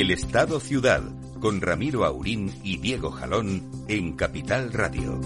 [0.00, 1.02] El Estado Ciudad,
[1.40, 5.20] con Ramiro Aurín y Diego Jalón en Capital Radio.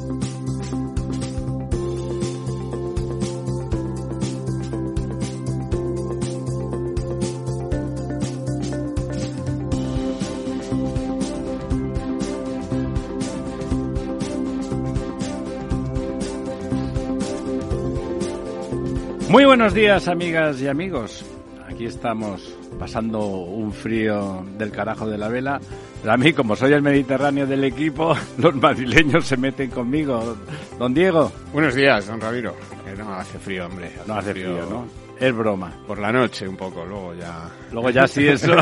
[19.28, 21.24] Muy buenos días, amigas y amigos.
[21.68, 25.58] Aquí estamos pasando un frío del carajo de la vela.
[26.02, 30.36] Pero a mí, como soy el mediterráneo del equipo, los madrileños se meten conmigo.
[30.78, 31.32] Don Diego.
[31.50, 32.54] Buenos días, don Ramiro.
[32.98, 33.90] no hace frío, hombre.
[34.06, 34.86] no hace frío, ¿no?
[35.18, 35.72] Es broma.
[35.86, 37.48] Por la noche un poco, luego ya...
[37.72, 38.54] Luego ya sí eso.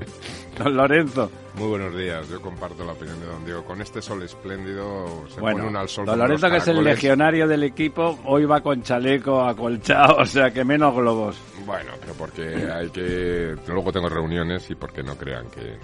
[0.58, 1.30] don Lorenzo.
[1.54, 3.64] Muy buenos días, yo comparto la opinión de don Diego.
[3.64, 6.06] Con este sol espléndido se bueno, pone un al sol.
[6.06, 10.50] Don Lorenzo, que es el legionario del equipo, hoy va con chaleco acolchado, o sea
[10.50, 11.36] que menos globos.
[11.70, 13.54] Bueno, pero porque hay que...
[13.68, 15.76] Luego tengo reuniones y porque no crean que...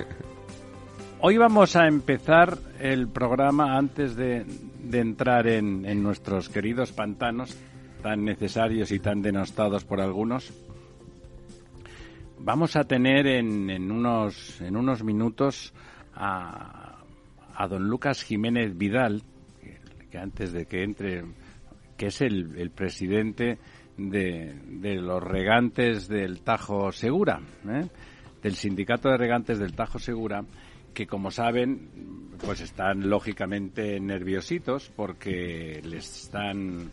[1.20, 7.54] Hoy vamos a empezar el programa antes de, de entrar en, en, nuestros queridos pantanos,
[8.02, 10.50] tan necesarios y tan denostados por algunos.
[12.38, 15.74] Vamos a tener en, en unos, en unos minutos
[16.14, 17.02] a,
[17.54, 19.22] a, don Lucas Jiménez Vidal,
[20.10, 21.22] que, antes de que entre,
[21.98, 23.58] que es el, el presidente
[23.96, 27.86] de, de, los regantes del Tajo Segura, ¿eh?
[28.42, 30.44] del sindicato de regantes del Tajo Segura,
[30.92, 36.90] que como saben, pues están lógicamente nerviositos porque les están,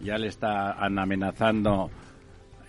[0.00, 1.90] ya le están amenazando,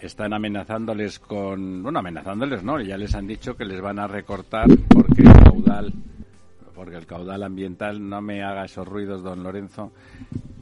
[0.01, 2.79] están amenazándoles con, bueno, amenazándoles, ¿no?
[2.81, 5.93] Ya les han dicho que les van a recortar porque el caudal,
[6.75, 9.91] porque el caudal ambiental, no me haga esos ruidos, don Lorenzo,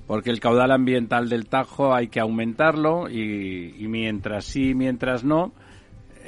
[0.08, 5.54] porque el caudal ambiental del Tajo hay que aumentarlo y, mientras sí, mientras no,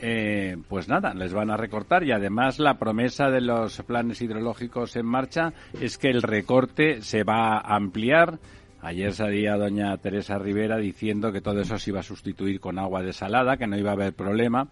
[0.01, 4.95] eh, pues nada, les van a recortar y además la promesa de los planes hidrológicos
[4.95, 8.39] en marcha es que el recorte se va a ampliar.
[8.81, 13.01] Ayer salía doña Teresa Rivera diciendo que todo eso se iba a sustituir con agua
[13.01, 14.67] desalada, que no iba a haber problema.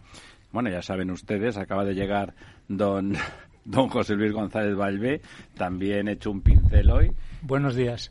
[0.51, 2.33] Bueno, ya saben ustedes, acaba de llegar
[2.67, 3.13] don,
[3.65, 5.21] don José Luis González Valvé,
[5.55, 7.11] también hecho un pincel hoy.
[7.41, 8.09] Buenos días.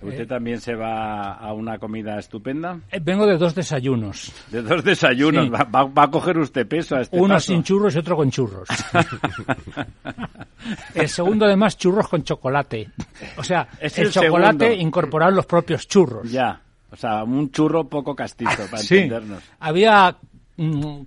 [0.00, 2.78] ¿Usted eh, también se va a una comida estupenda?
[2.90, 4.32] Eh, vengo de dos desayunos.
[4.50, 5.46] ¿De dos desayunos?
[5.46, 5.50] Sí.
[5.50, 7.52] Va, va, va, a coger usted peso a este Uno paso.
[7.52, 8.68] sin churros y otro con churros.
[10.94, 12.90] el segundo, además, churros con chocolate.
[13.36, 16.30] O sea, es el, el chocolate incorporado en los propios churros.
[16.30, 16.60] Ya.
[16.90, 18.98] O sea, un churro poco castizo, para sí.
[18.98, 19.42] entendernos.
[19.60, 20.16] Había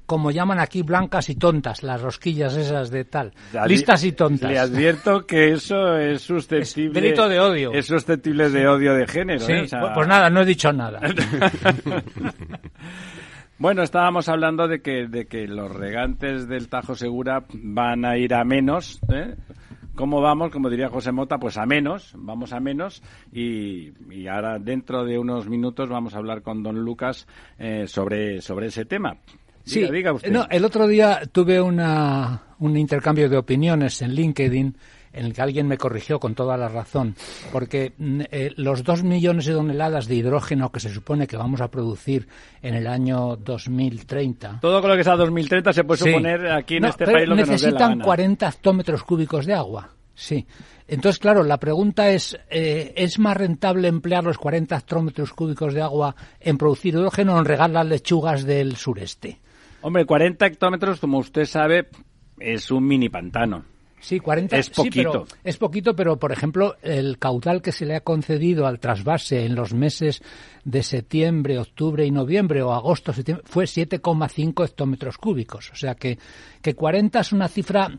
[0.06, 3.34] como llaman aquí, blancas y tontas, las rosquillas esas de tal.
[3.68, 4.50] Listas y tontas.
[4.50, 7.00] Le advierto que eso es susceptible.
[7.00, 7.74] Es delito de odio.
[7.74, 9.42] Es susceptible de odio de género.
[9.42, 9.62] Sí, ¿eh?
[9.64, 9.82] o sea...
[9.82, 11.02] pues, pues nada, no he dicho nada.
[13.58, 18.34] bueno, estábamos hablando de que, de que los regantes del Tajo Segura van a ir
[18.34, 19.02] a menos.
[19.14, 19.36] ¿eh?
[19.96, 20.52] ¿Cómo vamos?
[20.52, 25.20] Como diría José Mota, pues a menos, vamos a menos y, y ahora dentro de
[25.20, 27.28] unos minutos vamos a hablar con don Lucas
[27.60, 29.18] eh, sobre, sobre ese tema.
[29.66, 30.32] Sí, diga, diga usted.
[30.32, 34.76] No, el otro día tuve una, un intercambio de opiniones en LinkedIn
[35.14, 37.16] en el que alguien me corrigió con toda la razón,
[37.52, 41.70] porque eh, los dos millones de toneladas de hidrógeno que se supone que vamos a
[41.70, 42.28] producir
[42.62, 44.60] en el año 2030.
[44.62, 46.10] Todo con lo que sea 2030 se puede sí.
[46.10, 48.06] suponer aquí en no, este país lo que necesitan nos dé la gana.
[48.06, 49.90] 40 hectómetros cúbicos de agua.
[50.14, 50.46] Sí.
[50.88, 55.82] Entonces, claro, la pregunta es, eh, ¿es más rentable emplear los 40 hectómetros cúbicos de
[55.82, 59.40] agua en producir hidrógeno o en regar las lechugas del sureste?
[59.82, 61.88] Hombre, 40 hectómetros, como usted sabe,
[62.40, 63.66] es un mini pantano.
[64.02, 64.94] Sí, 40 es poquito.
[64.94, 68.80] Sí, pero, es poquito, pero por ejemplo, el caudal que se le ha concedido al
[68.80, 70.24] trasvase en los meses
[70.66, 75.70] de septiembre, octubre y noviembre o agosto, septiembre, fue 7,5 hectómetros cúbicos.
[75.72, 76.18] O sea que,
[76.64, 77.92] que 40 es una cifra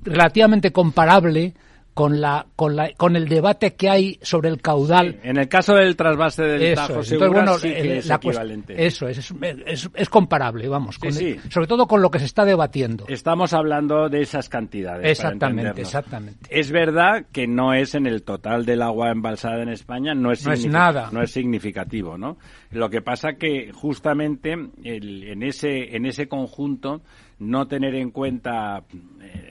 [0.00, 1.54] relativamente comparable
[1.96, 5.18] con la con la con el debate que hay sobre el caudal.
[5.22, 7.06] En el caso del trasvase del Eso Tajo es.
[7.08, 8.86] Segura, Entonces, bueno, sí que eh, es la equivalente.
[8.86, 9.32] Eso es,
[9.66, 13.06] es, es- comparable, vamos, con Sí, el- sobre todo con lo que se está debatiendo.
[13.08, 15.10] Estamos hablando de esas cantidades.
[15.10, 16.46] Exactamente, exactamente.
[16.50, 20.44] Es verdad que no es en el total del agua embalsada en España, no es,
[20.44, 21.08] No es nada.
[21.12, 22.36] no es significativo, ¿no?
[22.72, 24.52] Lo que pasa que justamente
[24.84, 27.00] el- en ese en ese conjunto
[27.38, 28.82] no tener en cuenta
[29.22, 29.45] eh,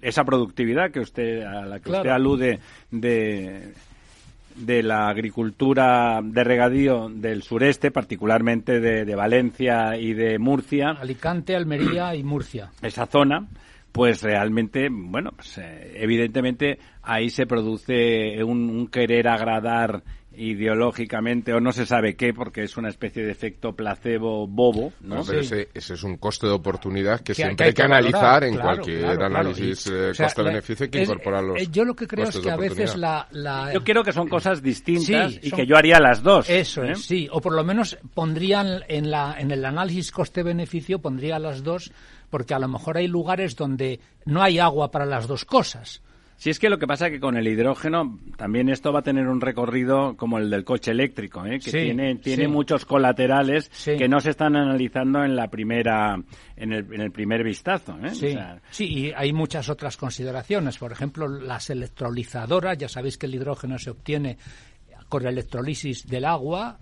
[0.00, 2.58] esa productividad que usted a la que usted alude
[2.90, 3.72] de
[4.58, 11.54] de la agricultura de regadío del sureste, particularmente de, de Valencia y de Murcia, Alicante,
[11.54, 12.70] Almería y Murcia.
[12.82, 13.46] esa zona,
[13.92, 20.02] pues realmente, bueno, pues, eh, evidentemente ahí se produce un, un querer agradar
[20.38, 25.16] ideológicamente o no se sabe qué, porque es una especie de efecto placebo bobo, ¿no?
[25.16, 25.46] No, pero Sí.
[25.54, 28.54] ese, ese es un coste de oportunidad que, Que- siempre que hay que analizar en
[28.54, 31.94] claro, cualquier claro, análisis eh, o sea, coste-beneficio hay que incorporar los eh, Yo lo
[31.96, 35.40] que creo es que a veces la, la- Yo creo que son cosas distintas Sí,
[35.42, 36.48] y son- que yo haría las dos.
[36.48, 36.92] Eso ¿eh?
[36.92, 37.28] es, sí.
[37.32, 41.92] O por lo menos pondrían en, la, en el análisis coste-beneficio, pondría las dos,
[42.30, 46.02] porque a lo mejor hay lugares donde no hay agua para las dos cosas.
[46.40, 49.02] Si es que lo que pasa es que con el hidrógeno también esto va a
[49.02, 51.58] tener un recorrido como el del coche eléctrico, ¿eh?
[51.58, 52.48] que Sí, tiene, tiene sí.
[52.48, 53.96] muchos colaterales Sí.
[53.96, 56.14] que no se están analizando en la primera
[56.56, 57.98] en el, en el primer vistazo.
[58.04, 58.14] ¿eh?
[58.14, 60.78] Sí, O sea, sí, y hay muchas otras consideraciones.
[60.78, 64.38] Por ejemplo, las electrolizadoras, ya sabéis que el hidrógeno se obtiene
[65.08, 66.78] con la electrolisis del agua,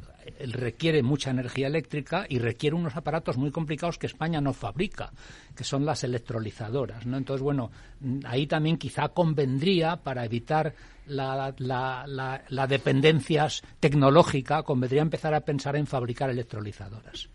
[0.53, 5.13] requiere mucha energía eléctrica y requiere unos aparatos muy complicados que España no fabrica,
[5.55, 7.07] que son las electrolizadoras.
[7.07, 7.17] ¿no?
[7.17, 7.71] Entonces, bueno,
[8.01, 10.75] mm, ahí también quizá convendría para evitar
[11.07, 12.05] la, la,
[12.49, 12.69] la,
[13.81, 17.29] tecnológica, convendría empezar a pensar en fabricar electrolizadoras.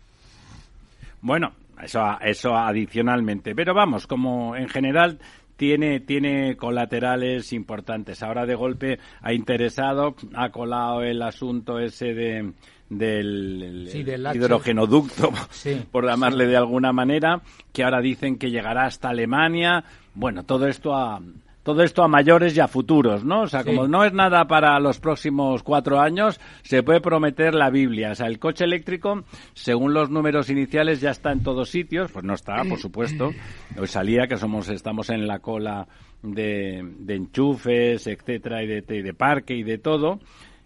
[1.22, 1.52] Bueno,
[1.82, 3.54] eso, eso adicionalmente.
[3.54, 5.18] Pero vamos, como en general
[5.56, 8.22] tiene, tiene colaterales importantes.
[8.22, 12.52] Ahora de golpe ha interesado, ha colado el asunto ese de
[12.98, 17.40] del el- Sí, del hidrogenoducto, Sí, por llamarle de alguna manera,
[17.72, 19.84] que ahora dicen que llegará hasta Alemania.
[20.14, 21.20] Bueno, todo esto a
[21.64, 23.42] todo esto a mayores y a futuros, ¿no?
[23.42, 23.66] O sea, Sí.
[23.68, 28.10] como no es nada para los próximos cuatro años, se puede prometer la Biblia.
[28.10, 29.22] O sea, el coche eléctrico,
[29.54, 32.10] según los números iniciales, ya está en todos sitios.
[32.10, 33.30] Pues no está, por supuesto.
[33.78, 35.86] Hoy salía que somos, estamos en la cola
[36.20, 40.18] de, de enchufes, etcétera, y de, y de parque y de todo.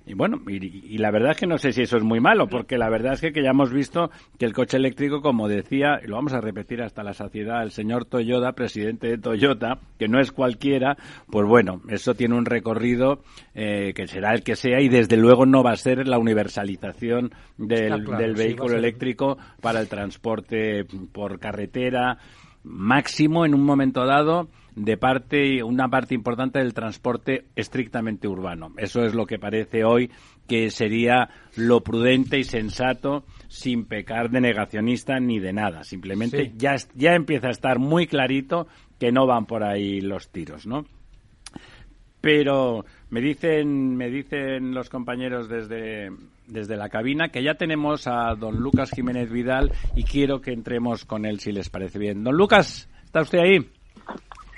[0.07, 2.47] Y bueno, y, y la verdad es que no sé si eso es muy malo,
[2.47, 5.99] porque la verdad es que, que ya hemos visto que el coche eléctrico, como decía,
[6.03, 10.07] y lo vamos a repetir hasta la saciedad, el señor Toyota, presidente de Toyota, que
[10.07, 10.97] no es cualquiera,
[11.29, 13.25] pues bueno, eso tiene un recorrido
[13.57, 17.33] eh, que será el que sea y desde luego no va a ser la universalización
[17.59, 22.19] del, claro, del sí, vehículo eléctrico para el transporte por carretera,
[22.63, 28.73] máximo en un momento dado de parte una parte importante del transporte estrictamente urbano.
[28.77, 30.11] Eso es lo que parece hoy
[30.47, 35.83] que sería lo prudente y sensato sin pecar de negacionista ni de nada.
[35.83, 36.53] Simplemente Sí.
[36.57, 38.69] ya ya empieza a estar muy clarito
[39.01, 40.85] que no van por ahí los tiros, ¿no?
[42.21, 46.11] pero me dicen me dicen los compañeros desde
[46.49, 51.05] desde la cabina que ya tenemos a don Lucas Jiménez Vidal y quiero que entremos
[51.05, 52.25] con él si les parece bien.
[52.25, 53.71] Don Lucas, ¿está usted ahí?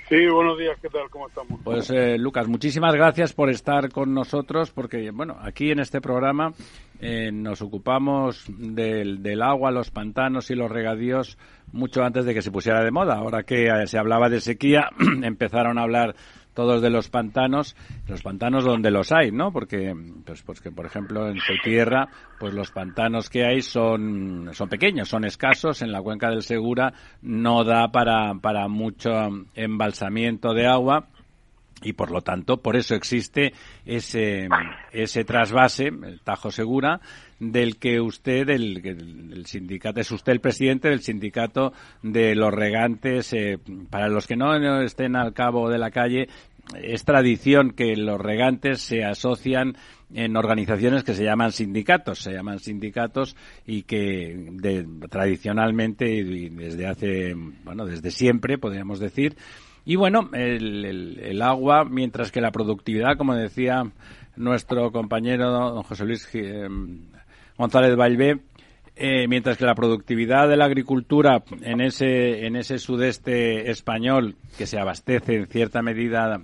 [0.09, 1.07] Sí, buenos días, ¿qué tal?
[1.11, 1.61] ¿Cómo estamos?
[1.63, 6.51] Pues eh, Lucas, muchísimas gracias por estar con nosotros porque bueno, aquí en este programa
[6.99, 11.37] eh, nos ocupamos del, del agua, los pantanos y los regadíos
[11.71, 13.17] mucho antes de que se pusiera de moda.
[13.17, 14.89] Ahora que eh, se hablaba de sequía,
[15.23, 16.15] empezaron a hablar
[16.59, 17.73] todos de los pantanos,
[18.09, 19.53] los pantanos donde los hay, ¿no?
[19.53, 19.95] Porque,
[20.25, 24.67] pues, pues que por ejemplo en su tierra, pues los pantanos que hay son, son
[24.67, 25.81] pequeños, son escasos.
[25.81, 29.09] En la cuenca del Segura no da para, para mucho
[29.55, 31.07] embalsamiento de agua
[31.81, 33.53] y por lo tanto por eso existe
[33.85, 34.47] ese
[34.91, 36.99] ese trasvase el Tajo Segura
[37.39, 41.71] del que usted el, el, sindicato es usted el presidente del sindicato
[42.03, 46.27] de los regantes eh, para los que no estén al cabo de la calle
[46.81, 49.75] es tradición que los regantes se asocian
[50.13, 53.35] en organizaciones que se llaman sindicatos, se llaman sindicatos
[53.65, 59.35] y que de, tradicionalmente y desde hace, bueno, desde siempre, podríamos decir,
[59.85, 63.91] y bueno, el, el, el, agua, mientras que la productividad, como decía
[64.35, 66.67] nuestro compañero don José Luis eh,
[67.57, 68.39] González Valvé,
[68.95, 74.65] eh, mientras que la productividad de la agricultura en ese, en ese sudeste español, que
[74.65, 76.41] se abastece en cierta medida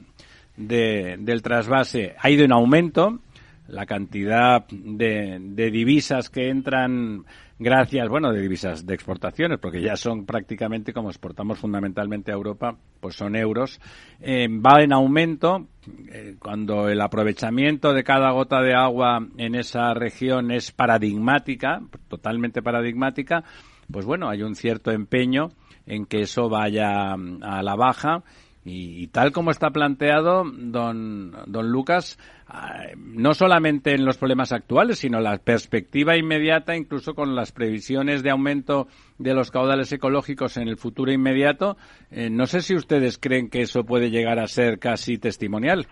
[0.57, 3.19] de, del trasvase, ha ido en aumento,
[3.67, 7.25] la cantidad de, de divisas que entran
[7.57, 12.75] gracias, bueno, de divisas de exportaciones, porque ya son prácticamente como exportamos fundamentalmente a Europa,
[13.00, 13.79] pues son euros,
[14.19, 15.67] eh, va en aumento.
[16.12, 22.62] Eh, cuando el aprovechamiento de cada gota de agua en esa región es paradigmática, totalmente
[22.62, 23.43] paradigmática,
[23.91, 25.51] pues bueno, hay un cierto empeño
[25.85, 28.24] en que eso vaya a la baja
[28.67, 32.17] y, tal como está planteado, don, don Lucas,
[32.48, 38.24] ah, no solamente en los problemas actuales, sino la perspectiva inmediata, incluso con las previsiones
[38.24, 38.88] de aumento
[39.19, 41.77] de los caudales ecológicos en el futuro inmediato,
[42.10, 45.86] eh, no sé si ustedes creen que eso puede llegar a ser casi testimonial.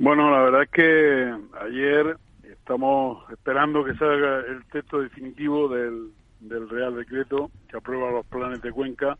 [0.00, 6.10] Bueno, la verdad es que ayer estamos esperando que salga el texto definitivo del,
[6.40, 9.16] del Real Decreto que aprueba los planes de Cuenca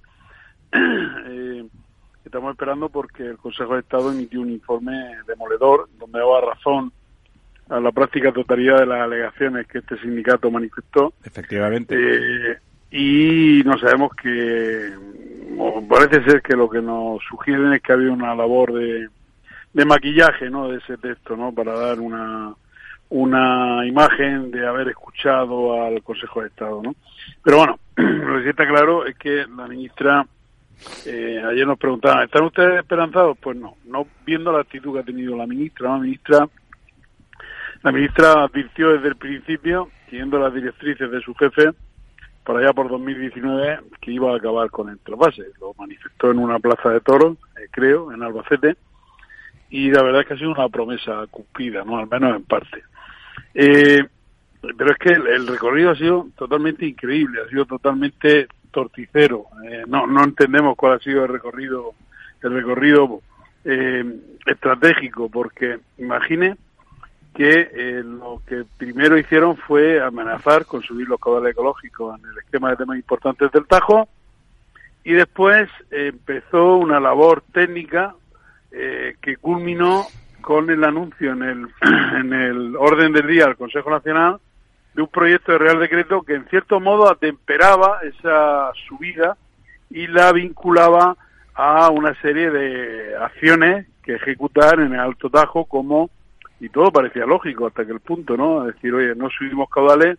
[1.26, 1.64] eh,
[2.24, 6.92] estamos esperando porque el Consejo de Estado emitió un informe demoledor donde daba razón
[7.68, 11.14] a la práctica totalidad de las alegaciones que este sindicato manifestó.
[11.24, 11.94] Efectivamente.
[11.96, 12.58] Eh,
[12.90, 14.92] y no sabemos que
[15.88, 19.08] parece ser que lo que nos sugieren es que había una labor de,
[19.72, 22.54] de maquillaje no de ese texto no para dar una
[23.08, 26.94] una imagen de haber escuchado al Consejo de Estado no
[27.42, 30.26] pero bueno lo que sí está claro es que la ministra
[31.06, 33.36] eh, ayer nos preguntaban, ¿están ustedes esperanzados?
[33.38, 35.90] Pues no, no viendo la actitud que ha tenido la ministra.
[35.90, 36.48] La ministra,
[37.82, 41.70] la ministra advirtió desde el principio, siguiendo las directrices de su jefe,
[42.44, 45.44] para allá por 2019, que iba a acabar con el trasvase.
[45.60, 48.76] Lo manifestó en una plaza de toros, eh, creo, en Albacete,
[49.70, 51.98] y la verdad es que ha sido una promesa cumplida, ¿no?
[51.98, 52.82] Al menos en parte.
[53.54, 54.04] Eh,
[54.76, 59.46] pero es que el recorrido ha sido totalmente increíble, ha sido totalmente torticero.
[59.64, 61.94] Eh, no, no entendemos cuál ha sido el recorrido,
[62.42, 63.20] el recorrido
[63.64, 64.04] eh,
[64.46, 66.56] estratégico, porque imagine
[67.34, 72.38] que eh, lo que primero hicieron fue amenazar con subir los caudales ecológicos en el
[72.38, 74.08] esquema de temas importantes del Tajo
[75.04, 78.14] y después empezó una labor técnica
[78.70, 80.06] que culminó
[80.40, 81.68] con el anuncio en el,
[82.16, 84.38] en el orden del día del Consejo Nacional
[84.94, 89.36] de un proyecto de Real Decreto que en cierto modo atemperaba esa subida
[89.90, 91.16] y la vinculaba
[91.54, 96.10] a una serie de acciones que ejecutar en el Alto Tajo como,
[96.60, 98.68] y todo parecía lógico hasta que el punto, ¿no?
[98.68, 100.18] Es decir, oye, no subimos caudales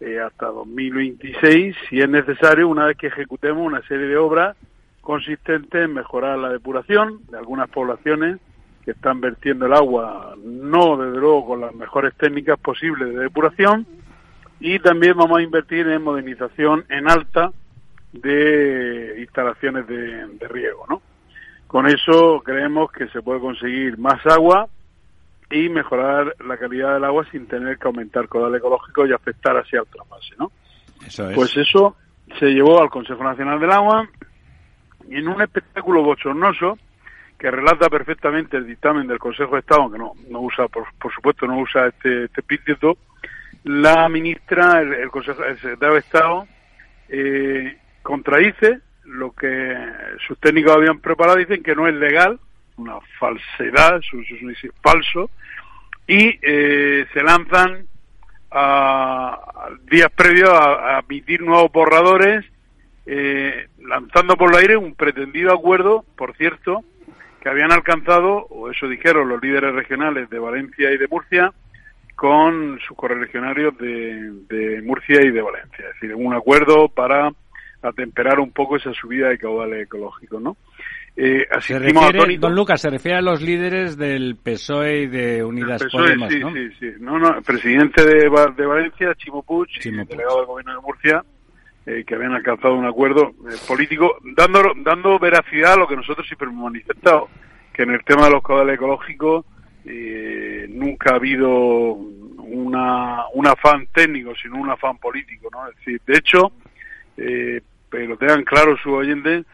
[0.00, 4.56] eh, hasta 2026 si es necesario una vez que ejecutemos una serie de obras
[5.00, 8.38] consistentes en mejorar la depuración de algunas poblaciones
[8.84, 13.86] que están vertiendo el agua, no desde luego con las mejores técnicas posibles de depuración,
[14.60, 17.50] y también vamos a invertir en modernización en alta
[18.12, 21.02] de instalaciones de, riego, ¿no?
[21.66, 24.68] Con eso creemos que se puede conseguir más agua
[25.50, 29.76] y mejorar la calidad del agua sin tener que aumentar caudal ecológico y afectar así
[29.76, 30.50] al trasvase, ¿no?
[31.34, 31.96] Pues eso
[32.38, 34.08] se llevó al Consejo Nacional del Agua
[35.08, 36.78] y en un espectáculo bochornoso
[37.38, 41.46] que relata perfectamente el dictamen del Consejo de Estado, aunque no, no usa, por, supuesto,
[41.46, 42.96] no usa este, este epíteto,
[43.66, 46.46] la ministra, el, Consejo, el secretario de Estado,
[47.08, 49.76] eh, contradice lo que
[50.26, 52.38] sus técnicos habían preparado, dicen que no es legal,
[52.76, 55.30] una falsedad, es, falso,
[56.06, 57.86] y eh, se lanzan
[58.52, 62.44] a, días previos a, emitir nuevos borradores,
[63.04, 66.84] eh, lanzando por el aire un pretendido acuerdo, por cierto,
[67.40, 71.52] que habían alcanzado, o eso dijeron los líderes regionales de Valencia y de Murcia,
[72.16, 75.84] con sus correligionarios de, de Murcia y de Valencia.
[75.86, 77.30] Es decir, un acuerdo para
[77.82, 80.56] atemperar un poco esa subida de caudales ecológicos, ¿no?
[81.18, 85.82] Eh, se refiere, don Lucas, se refiere a los líderes del PSOE y de Unidas
[85.82, 89.88] PSOE, Podemos, sí, Sí, sí, no, no, el presidente de, de Valencia, Chimo Puig, y
[89.88, 91.24] el delegado del gobierno de Murcia,
[91.86, 96.26] eh, que habían alcanzado un acuerdo eh, político, dando, dando veracidad a lo que nosotros
[96.26, 97.28] siempre hemos manifestado,
[97.72, 99.46] que en el tema de los caudales ecológicos
[99.86, 105.68] eh, nunca ha habido una, un afán técnico, sino un afán político, ¿no?
[105.68, 106.52] Es decir, de hecho,
[107.16, 109.44] eh, pero tengan claro su oyente,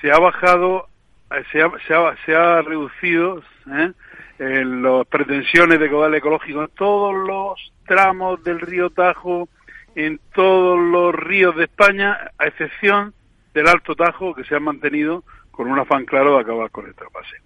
[0.00, 0.88] se ha bajado,
[1.30, 3.92] eh, se ha, se ha, se ha reducido ¿eh?
[4.38, 9.48] en las pretensiones de caudal ecológico en todos los tramos del río Tajo,
[9.94, 13.14] en todos los ríos de España, a excepción
[13.54, 16.94] del Alto Tajo, que se ha mantenido con un afán claro de acabar con el
[16.94, 17.36] trapase.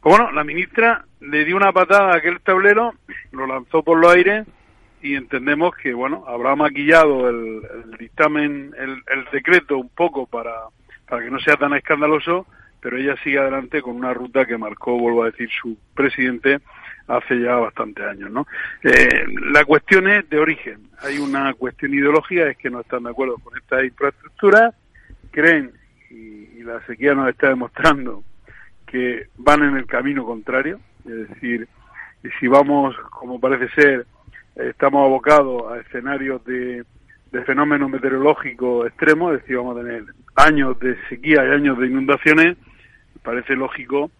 [0.00, 2.94] Pues bueno, la ministra le dio una patada a aquel tablero,
[3.32, 4.46] lo lanzó por los aires
[5.02, 7.62] y entendemos que, bueno, habrá maquillado el,
[7.98, 10.54] dictamen, el, decreto un poco para,
[11.06, 12.46] para que no sea tan escandaloso,
[12.80, 16.60] pero ella sigue adelante con una ruta que marcó, vuelvo a decir, su presidente
[17.06, 18.46] hace ya bastantes años, ¿no?
[18.82, 20.88] Eh, la cuestión es de origen.
[21.02, 24.72] Hay una cuestión ideológica, es que no están de acuerdo con esta infraestructura,
[25.30, 25.72] creen,
[26.08, 28.24] y, y la sequía nos está demostrando,
[28.90, 31.68] que van en el camino contrario, es decir,
[32.38, 34.06] si vamos, como parece ser,
[34.56, 36.84] estamos abocados a escenarios de,
[37.32, 40.04] de fenómenos meteorológicos extremos, es decir, vamos a tener
[40.34, 42.56] años de sequía y años de inundaciones,
[43.22, 44.10] parece lógico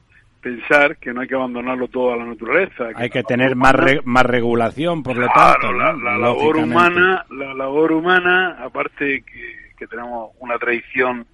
[0.40, 2.88] pensar que no hay que abandonarlo todo a la naturaleza.
[2.94, 3.74] hay que tener más
[4.04, 5.72] más regulación, por lo tanto.
[5.72, 11.26] La, la labor humana, la labor humana, aparte que, que, tenemos una tradición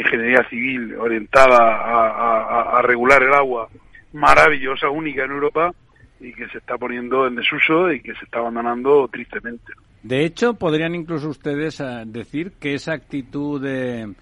[0.00, 3.68] ingeniería civil orientada a, regular el agua
[4.12, 5.72] maravillosa, única en Europa,
[6.20, 9.72] y que se está poniendo en desuso y que se está abandonando tristemente.
[10.02, 14.14] De hecho, podrían incluso ustedes eh, decir que esa actitud de,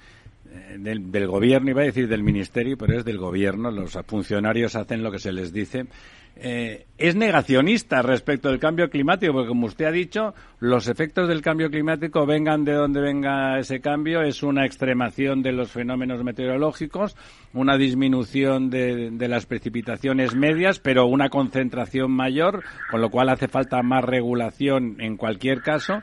[0.78, 5.02] del, del, gobierno, iba a decir del ministerio, pero es del gobierno, los funcionarios hacen
[5.02, 5.86] lo que se les dice,
[6.34, 11.42] eh, es negacionista respecto del cambio climático, porque como usted ha dicho, los efectos del
[11.42, 17.16] cambio climático, vengan de donde venga ese cambio, es una extremación de los fenómenos meteorológicos,
[17.52, 23.82] una disminución de las precipitaciones medias, pero una concentración mayor, con lo cual hace falta
[23.82, 26.02] más regulación en cualquier caso.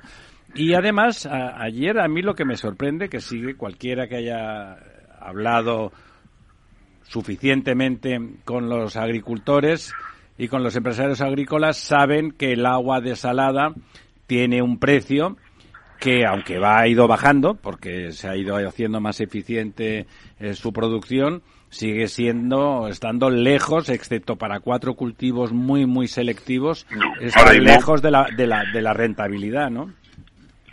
[0.55, 4.77] Y además, a, ayer a mí lo que me sorprende, que sigue cualquiera que haya
[5.19, 5.91] hablado
[7.03, 9.93] suficientemente con los agricultores,
[10.39, 13.73] y con los empresarios agrícolas saben que el agua desalada
[14.25, 15.35] tiene un precio
[15.99, 20.07] que aunque va ha ido bajando porque se ha ido haciendo más eficiente
[20.39, 26.87] eh, su producción sigue siendo estando lejos excepto para cuatro cultivos muy muy selectivos
[27.19, 29.93] está lejos de la, de la de la rentabilidad no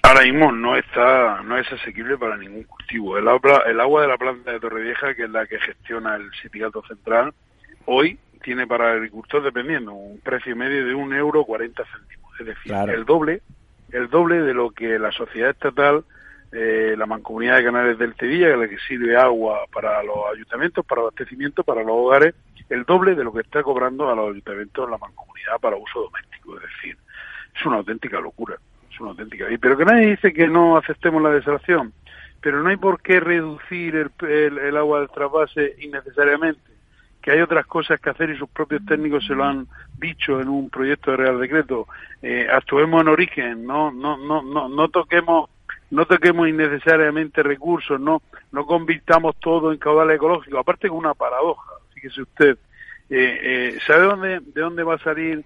[0.06, 4.08] ahora mismo no está no es asequible para ningún cultivo el agua el agua de
[4.08, 7.32] la planta de Torrevieja que es la que gestiona el sindicato central
[7.86, 12.32] hoy tiene para el agricultor, dependiendo, un precio medio de un euro cuarenta céntimos.
[12.38, 13.42] Es decir, el doble
[13.92, 16.04] el doble de lo que la sociedad estatal,
[16.52, 20.16] eh, la mancomunidad de canales del Tevilla, que es la que sirve agua para los
[20.32, 22.34] ayuntamientos, para abastecimiento, para los hogares,
[22.68, 26.56] el doble de lo que está cobrando a los ayuntamientos la mancomunidad para uso doméstico.
[26.56, 26.98] Es decir,
[27.54, 28.56] es una auténtica locura.
[28.96, 29.44] Es una auténtica.
[29.60, 31.92] Pero que nadie dice que no aceptemos la desalación.
[32.40, 36.60] Pero no hay por qué reducir el, el, el agua del trasvase innecesariamente
[37.26, 39.66] que hay otras cosas que hacer y sus propios técnicos se lo han
[39.98, 41.88] dicho en un proyecto de Real Decreto.
[42.22, 45.50] Eh, actuemos en origen, no, no, no, no, no toquemos
[45.90, 50.58] no toquemos innecesariamente recursos, no, no convirtamos todo en caudal ecológico.
[50.58, 52.58] Aparte con una paradoja, fíjese usted,
[53.10, 55.44] eh, eh, ¿sabe dónde, de dónde va a salir,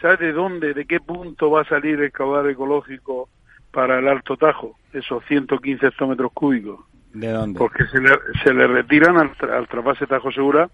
[0.00, 3.28] sabe de dónde, de qué punto va a salir el caudal ecológico
[3.70, 6.80] para el Alto Tajo, esos 115 hectómetros cúbicos?
[7.12, 7.58] ¿De dónde?
[7.58, 8.10] Porque se le,
[8.42, 10.68] se le retiran al, al trasvase Tajo Segura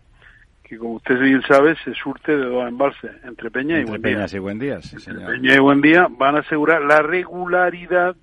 [0.65, 4.03] que como usted bien sabe se surte de dos embalses, entre Peña entre y Buen
[4.03, 4.39] Peñas Día.
[4.39, 5.33] y Buen Día, sí, señor.
[5.33, 8.17] Peña y Buen Día van a asegurar la regularidad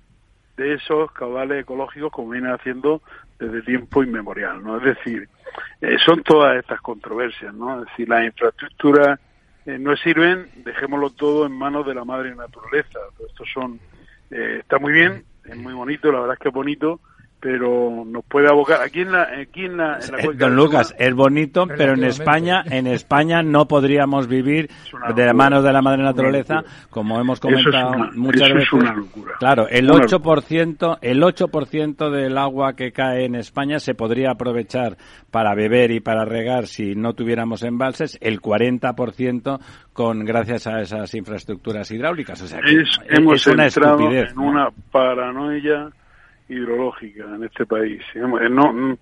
[0.56, 3.00] de esos caudales ecológicos como vienen haciendo
[3.38, 4.76] desde tiempo inmemorial, ¿no?
[4.78, 5.28] Es decir,
[5.80, 7.80] eh, son todas estas controversias, ¿no?
[7.80, 9.20] Es decir, las infraestructuras
[9.66, 12.98] eh, no sirven, dejémoslo todo en manos de la madre naturaleza.
[13.28, 13.78] Estos son,
[14.30, 17.00] eh, está muy bien, es muy bonito, la verdad es que es bonito,
[17.42, 20.94] pero nos puede abocar aquí en la aquí en la, en la eh, Don Lucas
[20.96, 24.70] es bonito pero en España en España no podríamos vivir
[25.16, 28.68] de la mano de la madre naturaleza como hemos comentado es una, muchas eso veces.
[28.68, 29.32] es una locura.
[29.40, 34.96] claro el Una 8% el 8% del agua que cae en España se podría aprovechar
[35.32, 39.58] para beber y para regar si no tuviéramos embalses el 40%
[39.92, 42.40] con gracias a esas infraestructuras hidráulicas.
[42.42, 44.42] O sea que es, hemos es una entrado estupidez en ¿no?
[44.44, 45.90] una paranoia
[46.48, 48.02] hidrológica en este país.
[48.14, 48.98] Eh, No, mm,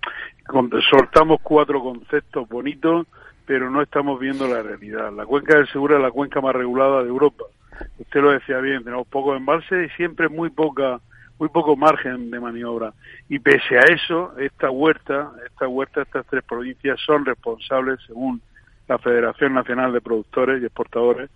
[0.89, 3.07] soltamos cuatro conceptos bonitos,
[3.45, 5.11] pero no estamos viendo la realidad.
[5.11, 7.45] La cuenca del Segura es la cuenca más regulada de Europa.
[7.97, 10.99] Usted lo decía bien, tenemos pocos embalses y siempre muy poca
[11.41, 12.93] muy poco margen de maniobra.
[13.27, 18.39] Y pese a eso, esta huerta, esta huerta, estas tres provincias son responsables, según
[18.87, 21.31] la Federación Nacional de Productores y Exportadores,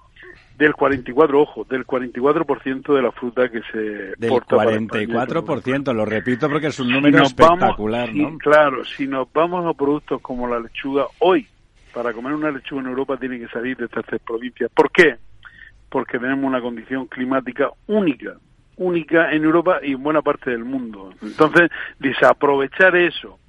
[0.57, 3.77] del 44, ojo, del 44% de la fruta que se
[4.17, 5.25] del para España.
[5.25, 8.37] 44%, lo repito porque es un número espectacular, ¿no?
[8.37, 11.47] Claro, si nos vamos a productos como la lechuga, hoy,
[11.93, 14.71] para comer una lechuga en Europa tiene que salir de estas tres provincias.
[14.73, 15.17] ¿Por qué?
[15.89, 18.35] Porque tenemos una condición climática única,
[18.77, 21.13] única en Europa y en buena parte del mundo.
[21.21, 23.39] Entonces, desaprovechar eso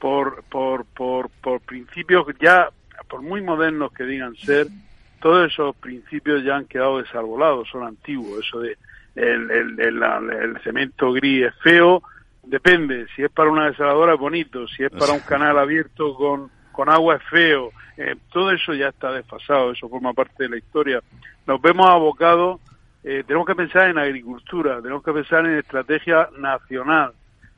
[0.00, 2.70] por, por, por, por principios ya,
[3.08, 4.66] por muy modernos que digan ser,
[5.20, 8.46] todos esos principios ya han quedado desarbolados, son antiguos.
[8.46, 8.76] Eso de
[9.14, 12.02] el, el, el, el cemento gris es feo,
[12.44, 16.50] depende, si es para una desaladora es bonito, si es para un canal abierto con,
[16.72, 20.56] con agua es feo, eh, todo eso ya está desfasado, eso forma parte de la
[20.56, 21.00] historia.
[21.46, 22.60] Nos vemos abocados,
[23.02, 27.12] eh, tenemos que pensar en agricultura, tenemos que pensar en estrategia nacional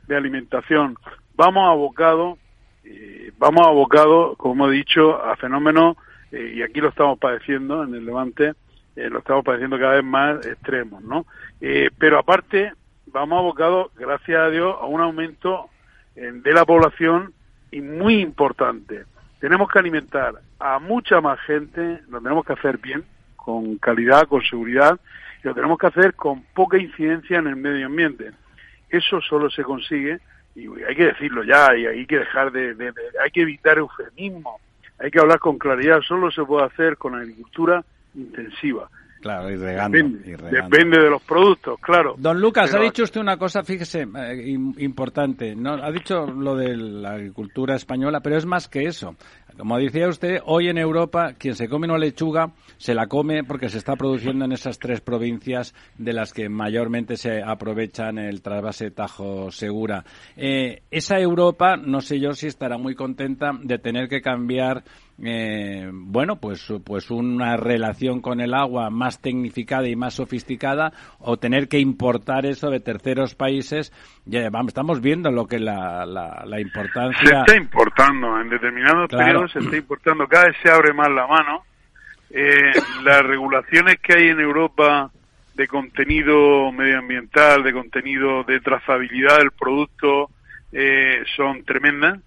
[0.06, 0.96] de alimentación.
[1.36, 2.38] Vamos abocados,
[2.84, 5.96] eh, vamos abocados, como he dicho, a fenómenos,
[6.32, 8.54] eh, y aquí lo estamos padeciendo en el Levante,
[8.96, 11.26] eh, lo estamos padeciendo cada vez más extremos, ¿no?
[11.60, 12.72] Eh, pero aparte,
[13.06, 15.68] vamos abocados, gracias a Dios, a un aumento
[16.14, 17.32] de la población
[17.70, 19.04] y muy importante.
[19.40, 23.02] Tenemos que alimentar a mucha más gente, lo tenemos que hacer bien,
[23.34, 25.00] con calidad, con seguridad,
[25.42, 28.30] y lo tenemos que hacer con poca incidencia en el medio ambiente.
[28.90, 30.20] Eso solo se consigue,
[30.54, 33.78] y hay que decirlo ya, y hay que dejar de, de- de- hay que evitar
[33.78, 34.60] eufemismo,
[35.02, 37.84] hay que hablar con claridad, solo se puede hacer con agricultura
[38.14, 38.88] intensiva.
[39.22, 39.96] Claro, y regando.
[39.96, 40.68] Depende, y regando.
[40.76, 42.14] depende de los productos, claro.
[42.18, 44.06] Don Lucas, Pero- ha dicho usted una cosa, fíjese, eh,
[44.48, 45.54] im- importante.
[45.56, 49.16] No, ha dicho lo de la agricultura española, pero es más que eso.
[49.56, 53.68] Como decía usted, hoy en Europa quien se come una lechuga se la come porque
[53.68, 58.90] se está produciendo en esas tres provincias de las que mayormente se aprovechan el trasvase
[58.90, 60.04] Tajo Segura.
[60.36, 64.84] Eh, esa Europa, no sé yo si estará muy contenta de tener que cambiar
[65.24, 71.36] eh, bueno, pues, pues una relación con el agua más tecnificada y más sofisticada o
[71.36, 73.92] tener que importar eso de terceros países.
[74.24, 77.40] Ya, vamos, estamos viendo lo que la, la, la Se importancia.
[77.40, 79.24] está importando, en determinados Claro.
[79.24, 81.64] periodos se está importando, cada vez se abre más la mano.
[82.30, 82.72] Eh,
[83.04, 85.10] las regulaciones que hay en Europa
[85.54, 90.30] de contenido medioambiental, de contenido de trazabilidad del producto,
[90.72, 92.18] eh, son tremendas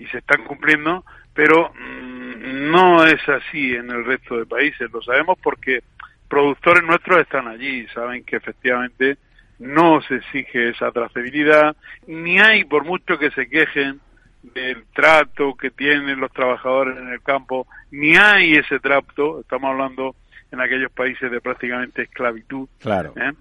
[0.00, 4.90] y se están cumpliendo, pero mm, no es así en el resto de países.
[4.90, 5.82] Lo sabemos porque
[6.28, 9.16] productores nuestros están allí, saben que efectivamente
[9.58, 11.76] no se exige esa trazabilidad,
[12.06, 14.00] ni hay, por mucho que se quejen,
[14.42, 20.16] del trato que tienen los trabajadores en el campo, ni hay ese trato, estamos hablando
[20.50, 22.68] en aquellos países de prácticamente esclavitud.
[22.80, 23.14] Claro.
[23.16, 23.32] ¿eh?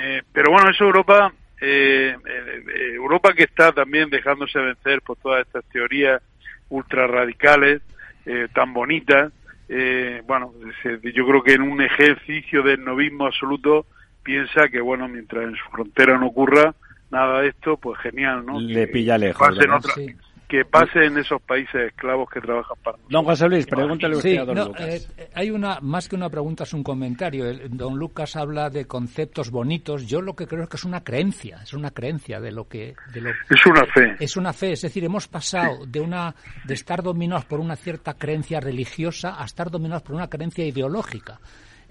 [0.00, 5.46] Eh, pero bueno, eso Europa, eh, eh, Europa que está también dejándose vencer por todas
[5.46, 6.20] estas teorías
[6.68, 7.82] ultra radicales,
[8.26, 9.32] eh, tan bonitas,
[9.68, 13.86] eh, bueno, se- yo creo que en un ejercicio de novismo absoluto
[14.22, 16.74] piensa que bueno, mientras en su frontera no ocurra
[17.10, 18.60] nada de esto, pues genial, ¿no?
[18.60, 19.76] Le Que- pilla lejos, pase en ¿verdad?
[19.78, 20.14] otra- Sí.
[20.48, 23.12] Que pase en esos países esclavos que trabajan para nosotros.
[23.12, 25.08] Don José Luis, pregúntale usted Sí, a don no, Lucas.
[25.16, 27.46] eh, hay una, más que una pregunta, es un comentario.
[27.48, 30.06] El- don Lucas habla de conceptos bonitos.
[30.06, 32.94] Yo lo que creo es que es una creencia, es una creencia de lo que.
[33.12, 34.16] De lo, Es una fe.
[34.20, 38.14] es una fe, es decir, hemos pasado de una de estar dominados por una cierta
[38.14, 41.38] creencia religiosa a estar dominados por una creencia ideológica.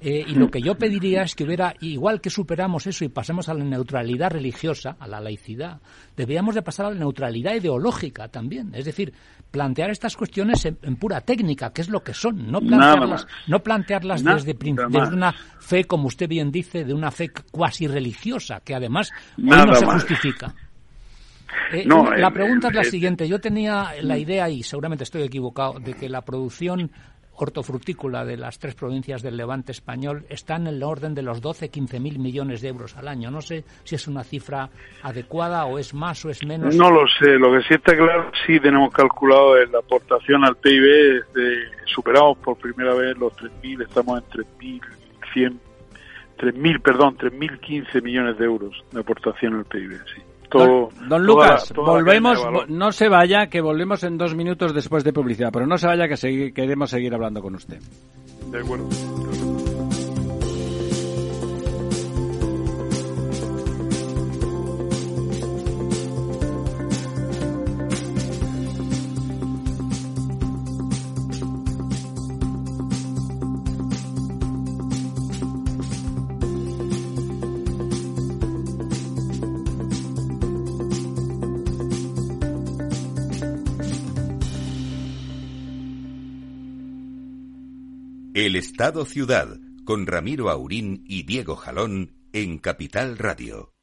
[0.05, 3.47] Eh, y lo que yo pediría es que hubiera, igual que superamos eso y pasemos
[3.47, 5.79] a la neutralidad religiosa, a la laicidad,
[6.17, 8.71] deberíamos de pasar a la neutralidad ideológica también.
[8.75, 9.13] Es decir,
[9.49, 13.63] plantear estas cuestiones en, en pura técnica, que es lo que son, no plantearlas, no
[13.63, 18.75] plantearlas desde, desde una fe, como usted bien dice, de una fe cuasi religiosa, que
[18.75, 20.53] además hoy no se justifica.
[21.71, 23.27] Eh, No, la el- pregunta es la el- siguiente.
[23.27, 26.91] Yo tenía la idea, y seguramente estoy equivocado, de que la producción
[27.35, 31.99] hortofrutícola de las tres provincias del Levante español está en el orden de los 12-15
[31.99, 33.31] mil millones de euros al año.
[33.31, 34.69] No sé si es una cifra
[35.01, 36.75] adecuada o es más o es menos.
[36.75, 41.23] No lo sé, lo que sí está claro, sí tenemos calculado la aportación al PIB,
[41.33, 44.43] de- superamos por primera vez los 3.000, estamos en
[45.35, 45.57] 3.100,
[46.37, 50.21] 3.000, perdón, 3.015 millones de euros de aportación al PIB, sí.
[50.49, 54.35] Todo- Don, don toda la- Lucas, toda volvemos, no se vaya, que volvemos en dos
[54.35, 57.79] minutos después de publicidad, pero no se vaya, que segui- queremos seguir hablando con usted.
[58.51, 58.87] De acuerdo.
[88.35, 93.75] El Estado Ciudad, con Ramiro Aurín y Diego Jalón en Capital Radio.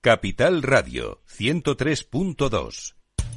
[0.00, 2.95] Capital Radio 103.2.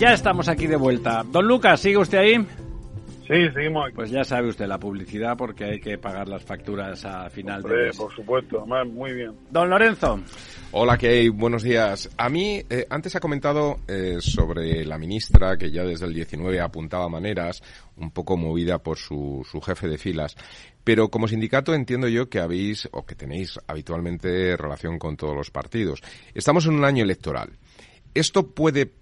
[0.00, 1.22] Ya estamos aquí de vuelta.
[1.30, 2.36] Don Lucas, ¿sigue usted ahí?
[3.28, 3.96] Sí, seguimos aquí.
[3.96, 7.68] Pues ya sabe usted la publicidad porque hay que pagar las facturas a final de
[7.68, 7.98] Hombre, mes.
[7.98, 9.32] por supuesto, muy bien.
[9.50, 10.18] Don Lorenzo,
[10.72, 11.28] Hola, ¿qué hay?
[11.28, 12.08] Buenos días.
[12.16, 16.58] A mí, eh, antes ha comentado eh, sobre la ministra, que ya desde el 19
[16.62, 17.62] apuntaba maneras,
[17.96, 20.34] un poco movida por su, su jefe de filas.
[20.82, 25.50] Pero como sindicato entiendo yo que habéis, o que tenéis habitualmente relación con todos los
[25.50, 26.00] partidos.
[26.32, 27.50] Estamos en un año electoral.
[28.14, 28.94] ¿Esto puede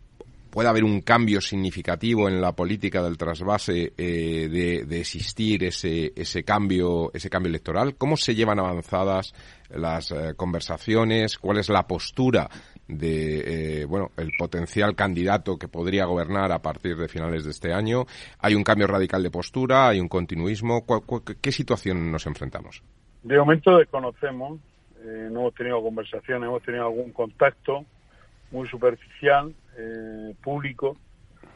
[0.51, 6.43] puede haber un cambio significativo en la política del trasvase eh, de, existir ese, ese
[6.43, 9.35] cambio ese cambio electoral cómo se llevan avanzadas
[9.71, 12.49] las eh, conversaciones cuál es la postura
[12.87, 17.73] de eh, bueno el potencial candidato que podría gobernar a partir de finales de este
[17.73, 18.07] año
[18.39, 22.83] hay un cambio radical de postura hay un continuismo ¿Cuál, cuál, qué situación nos enfrentamos
[23.23, 24.59] de momento desconocemos
[25.05, 27.85] eh, no hemos tenido conversaciones hemos tenido algún contacto
[28.51, 30.97] muy superficial eh, público,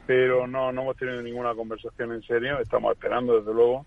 [0.06, 2.58] pero no, no hemos tenido ninguna conversación en serio.
[2.60, 3.86] Estamos esperando, desde luego,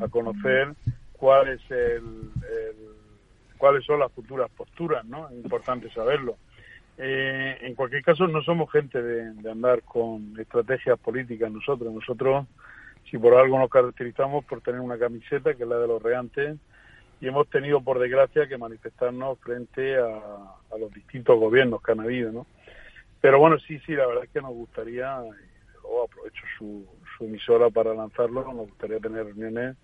[0.00, 0.74] a conocer
[1.12, 2.76] cuál es el, el
[3.56, 5.28] cuáles son las futuras posturas, ¿no?
[5.28, 6.36] Es importante saberlo.
[6.98, 11.92] Eh, en cualquier caso, no somos gente de, de, andar con estrategias políticas nosotros.
[11.92, 12.46] Nosotros,
[13.10, 16.56] si por algo nos caracterizamos por tener una camiseta que es la de los reantes,
[17.20, 22.32] y hemos tenido, por desgracia, que manifestarnos frente a, los distintos gobiernos que han habido,
[22.32, 22.46] ¿no?
[23.20, 25.18] Pero bueno, sí, sí, la verdad es que nos gustaría,
[25.82, 29.76] luego aprovecho su, su emisora para lanzarlo, nos gustaría tener reuniones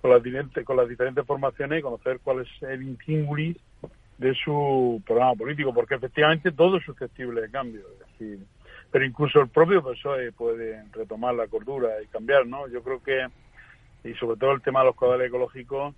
[0.00, 3.56] con las diferentes, con las diferentes formaciones y conocer cuál es el intríngulis
[4.18, 7.80] de su programa político, porque efectivamente todo es susceptible de cambio.
[8.18, 8.38] Es
[8.90, 12.66] pero incluso el propio PSOE puede retomar la cordura y cambiar, ¿no?
[12.68, 13.26] Yo creo que,
[14.04, 15.94] y sobre todo el tema de los caudales ecológicos,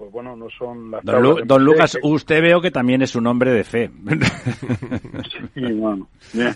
[0.00, 2.08] pues bueno, no son las Don, Lu Don Lucas, que...
[2.08, 3.90] usted veo que también es un hombre de fe.
[5.54, 6.54] Sí, bueno, bien,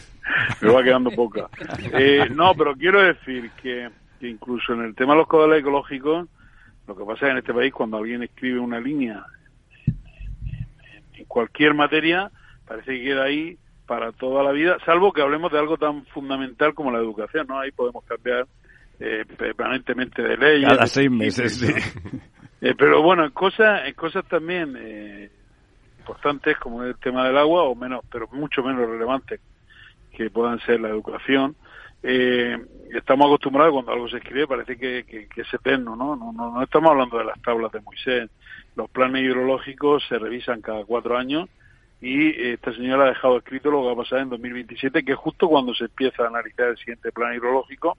[0.63, 1.51] me va quedando poca.
[1.93, 6.27] Eh, no, pero quiero decir que, que, incluso en el tema de los caudales ecológicos,
[6.87, 9.27] lo que pasa es que en este país cuando alguien escribe una línea
[11.13, 12.31] en cualquier materia,
[12.67, 16.73] parece que queda ahí para toda la vida, salvo que hablemos de algo tan fundamental
[16.73, 17.61] como la educación, ¿no?
[17.61, 18.47] Ahí podemos cambiar
[19.01, 20.65] eh, permanentemente de ley.
[20.65, 21.67] Cada seis meses, sí.
[22.65, 25.31] Eh, pero bueno, en cosas, cosas también eh,
[25.99, 29.39] importantes como el tema del agua, o menos, pero mucho menos relevantes
[30.11, 31.57] que puedan ser la educación,
[32.03, 32.57] eh,
[32.95, 36.17] estamos acostumbrados cuando algo se escribe parece que, que, que, es eterno, ¿no?
[36.17, 36.53] No, ¿no?
[36.55, 38.31] no estamos hablando de las tablas de Moisés.
[38.77, 41.51] Los planes hidrológicos se revisan cada cuatro años
[42.01, 45.19] y esta señora ha dejado escrito lo que va a pasar en 2027, que es
[45.19, 47.99] justo cuando se empieza a analizar el siguiente plan hidrológico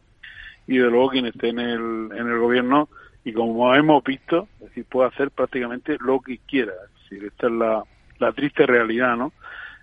[0.66, 2.90] y de luego quien esté en el, en el gobierno
[3.26, 6.74] y como hemos visto, es decir, puede hacer prácticamente lo que quiera.
[6.86, 7.84] Es decir, esta es la,
[8.20, 9.34] la triste realidad, ¿no?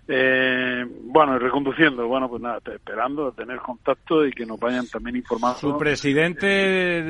[0.07, 5.17] Eh, bueno, reconduciendo, bueno, pues nada, esperando a tener contacto y que nos vayan también
[5.17, 5.59] informando.
[5.59, 6.47] Su presidente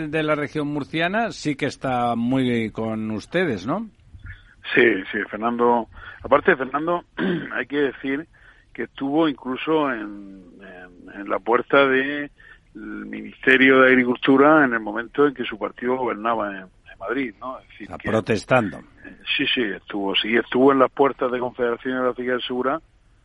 [0.08, 3.88] de la región murciana sí que está muy con ustedes, ¿no?
[4.74, 5.88] Sí, sí, Fernando.
[6.24, 7.04] Aparte de Fernando,
[7.54, 8.28] hay que decir
[8.74, 12.32] que estuvo incluso en, en, en la puerta de
[12.76, 17.34] el Ministerio de Agricultura en el momento en que su partido gobernaba en, en Madrid,
[17.40, 17.60] ¿no?
[17.60, 18.78] Es decir, que, protestando.
[18.78, 22.82] Eh, sí, sí, estuvo, sí, estuvo en las puertas de Confederación Hidrográfica del Segura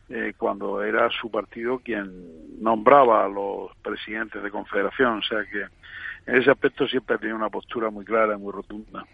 [0.09, 5.61] eh, cuando era su partido quien nombraba a los presidentes de Confederación, o sea que
[6.25, 9.05] en ese aspecto siempre ha tenido una postura muy clara y muy rotunda.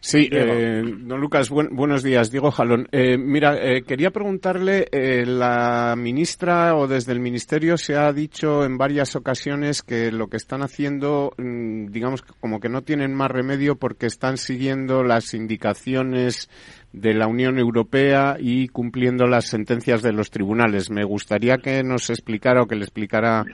[0.00, 2.30] Sí, eh, don Lucas, buen, buenos días.
[2.30, 2.88] Diego Jalón.
[2.92, 8.64] Eh, mira, eh, quería preguntarle, eh, la ministra o desde el Ministerio se ha dicho
[8.64, 13.76] en varias ocasiones que lo que están haciendo, digamos, como que no tienen más remedio
[13.76, 16.48] porque están siguiendo las indicaciones
[16.92, 20.90] de la Unión Europea y cumpliendo las sentencias de los tribunales.
[20.90, 23.44] Me gustaría que nos explicara o que le explicara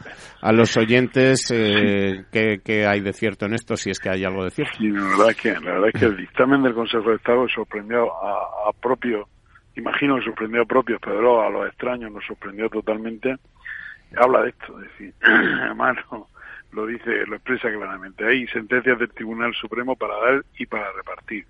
[0.41, 4.45] a los oyentes eh, qué, hay de cierto en esto, si es que hay algo
[4.45, 4.75] de cierto.
[4.79, 7.49] Sí, la verdad es que, la verdad es que el dictamen del Consejo de Estado
[7.49, 9.29] sorprendió a, a propio,
[9.77, 13.37] imagino que sorprendió a propios, pero a los extraños nos sorprendió totalmente.
[14.17, 15.97] Habla de esto, es decir, además
[16.71, 18.25] lo dice, lo expresa claramente.
[18.27, 21.47] Hay sentencias del Tribunal Supremo para dar y para repartir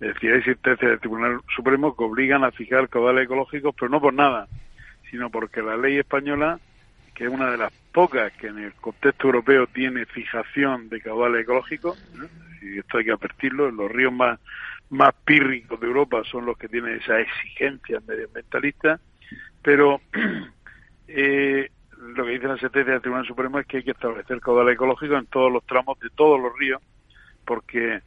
[0.00, 4.00] es decir, hay sentencias del Tribunal Supremo que obligan a fijar caudales ecológicos, pero no
[4.00, 4.46] por nada,
[5.10, 6.60] sino porque la ley española,
[7.14, 11.42] que es una de las pocas que en el contexto europeo tiene fijación de caudales
[11.42, 11.98] ecológicos,
[12.62, 14.38] y esto hay que advertirlo, los ríos más,
[14.90, 19.00] más pírricos de Europa son los que tienen esa exigencia medioambientalista,
[19.62, 20.00] pero
[21.08, 24.74] eh, lo que dice la sentencia del Tribunal Supremo es que hay que establecer caudales
[24.74, 26.80] ecológicos en todos los tramos de todos los ríos,
[27.44, 28.00] porque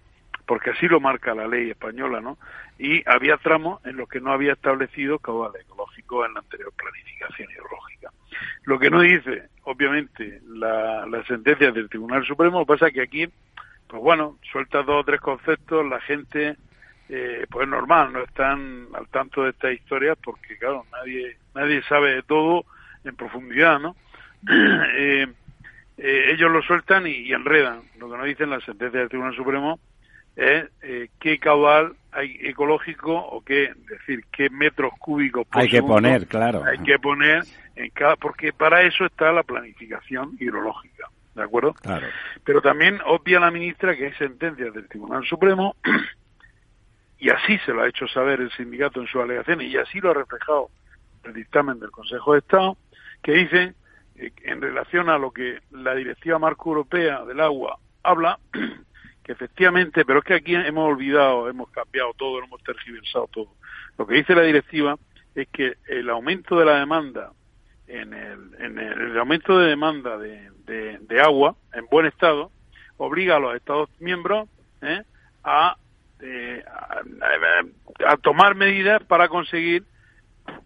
[0.51, 2.37] porque así lo marca la ley española, ¿no?
[2.77, 7.47] Y había tramos en los que no había establecido caudales ecológicos en la anterior planificación
[7.51, 8.11] hidrológica.
[8.65, 13.29] Lo que no dice, obviamente, la, la sentencia del Tribunal Supremo, pasa que aquí,
[13.87, 16.57] pues bueno, suelta dos o tres conceptos, la gente,
[17.07, 22.15] eh, pues normal, no están al tanto de estas historias porque, claro, nadie, nadie sabe
[22.15, 22.65] de todo
[23.05, 23.95] en profundidad, ¿no?
[24.97, 25.27] Eh,
[25.97, 27.83] eh, ellos lo sueltan y, y, enredan.
[27.99, 29.79] Lo que no dicen la sentencia del Tribunal Supremo
[30.35, 30.67] ¿eh?
[30.81, 36.63] eh, qué caudal hay ecológico o qué, decir, qué metros cúbicos hay que poner, claro.
[36.65, 37.43] Hay que poner
[37.75, 41.73] en cada, porque para eso está la planificación hidrológica, ¿de acuerdo?
[41.73, 42.07] Claro.
[42.43, 45.75] Pero también obvia la ministra que hay sentencias del Tribunal Supremo
[47.17, 50.11] y así se lo ha hecho saber el sindicato en sus alegaciones y así lo
[50.11, 50.69] ha reflejado
[51.23, 52.77] el dictamen del Consejo de Estado
[53.21, 53.75] que dicen
[54.15, 58.39] eh, en relación a lo que la Directiva Marco Europea del Agua habla
[59.23, 63.47] que efectivamente, pero es que aquí hemos olvidado, hemos cambiado todo, hemos tergiversado todo.
[63.97, 64.97] Lo que dice la directiva
[65.35, 67.31] es que el aumento de la demanda,
[67.87, 72.51] en el, en el, aumento de demanda de, de, agua en buen estado,
[72.97, 74.47] obliga a los Estados miembros
[74.81, 75.03] ¿eh?
[75.43, 75.75] a,
[76.21, 79.83] eh, a, a tomar medidas para conseguir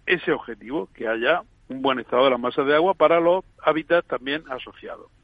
[0.06, 4.08] ese objetivo, que haya un buen estado de las masas de agua para los hábitats
[4.08, 5.15] también asociados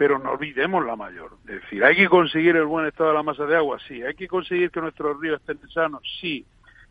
[0.00, 1.32] pero no olvidemos la mayor.
[1.46, 4.02] Es decir, hay que conseguir el buen estado de la masa de agua, sí.
[4.02, 6.46] Hay que conseguir que nuestros ríos estén sanos, sí.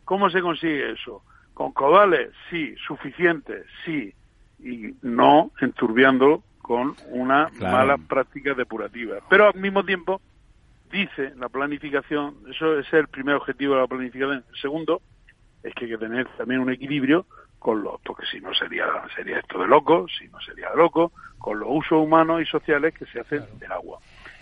[0.05, 1.23] ¿Cómo se consigue eso?
[1.55, 2.29] ¿Con caudales?
[2.51, 2.75] Sí.
[2.85, 3.65] ¿Suficientes?
[3.83, 4.13] Sí.
[4.59, 9.17] Y no enturbiando con una mala práctica depurativa.
[9.27, 10.21] Pero al mismo tiempo,
[10.91, 14.43] dice la planificación, eso es el primer objetivo de la planificación.
[14.53, 15.01] El segundo
[15.63, 17.25] es que hay que tener también un equilibrio
[17.59, 21.11] con los, porque si no sería, sería esto de loco, si no sería de loco,
[21.37, 23.99] con los usos humanos y sociales que se hacen del agua.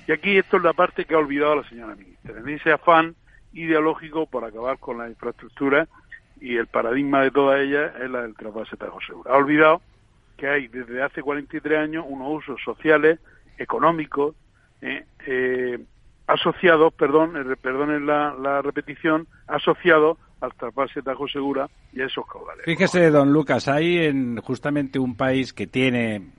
[0.07, 3.15] Y aquí esto es la parte que ha olvidado la señora ministra, en ese afán
[3.53, 5.87] ideológico por acabar con la infraestructura
[6.39, 9.33] y el paradigma de toda ella es la del trasvase Tajo Segura.
[9.33, 9.81] Ha olvidado
[10.37, 13.19] que hay desde hace 43 años unos usos sociales,
[13.57, 14.35] económicos,
[14.81, 15.79] eh, eh,
[16.27, 22.25] asociados, perdón, eh, perdonen la, la repetición, asociados al trasvase Tajo Segura y a esos
[22.27, 22.65] caudales.
[22.65, 26.31] Fíjese, don Lucas, hay en justamente un país que tiene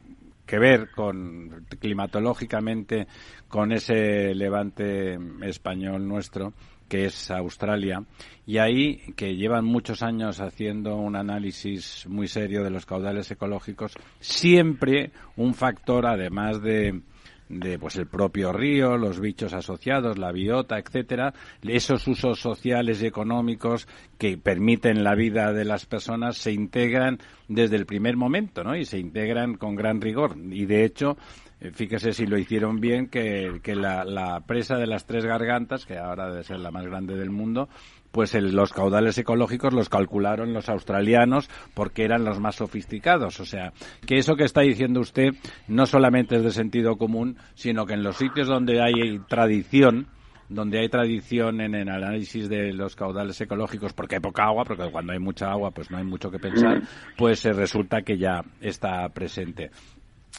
[0.47, 3.07] que ver con climatológicamente
[3.49, 6.53] con ese levante español nuestro
[6.89, 8.03] que es Australia,
[8.47, 13.93] y ahí que llevan muchos años haciendo un análisis muy serio de los caudales ecológicos,
[14.21, 17.03] siempre un factor, además de,
[17.49, 21.33] de pues el propio río, los bichos asociados, la biota, etcétera,
[21.63, 27.77] esos usos sociales y económicos que permiten la vida de las personas se integran desde
[27.77, 28.77] el primer momento, ¿no?
[28.77, 30.37] Y se integran con gran rigor.
[30.37, 31.17] Y de hecho,
[31.61, 35.87] eh, fíjese si lo hicieron bien que, que la, la presa de las tres gargantas,
[35.87, 37.69] que ahora debe ser la más grande del mundo,
[38.11, 43.41] pues los caudales ecológicos los calcularon los australianos porque eran los más sofisticados.
[43.41, 43.73] O sea,
[44.07, 45.31] que eso que está diciendo usted
[45.67, 50.09] no solamente es de sentido común, sino que en los sitios donde hay tradición,
[50.49, 54.91] donde hay tradición en el análisis de los caudales ecológicos, porque hay poca agua, porque
[54.91, 56.83] cuando hay mucha agua pues no hay mucho que pensar,
[57.17, 59.71] pues eh, resulta que ya está presente.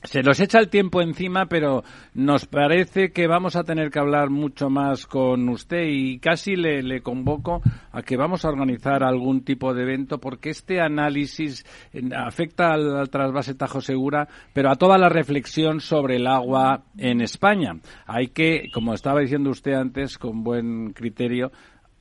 [0.04, 1.84] Se nos echa el tiempo encima, pero
[2.14, 7.02] nos parece que vamos a tener que hablar mucho más con usted y casi le,
[7.02, 12.72] convoco a que vamos a organizar algún tipo de evento porque este análisis eh, afecta
[12.72, 17.74] al, trasvase Tajo Segura, pero a toda la reflexión sobre el agua en España.
[18.08, 21.52] Hay que, como estaba diciendo usted antes, con buen criterio,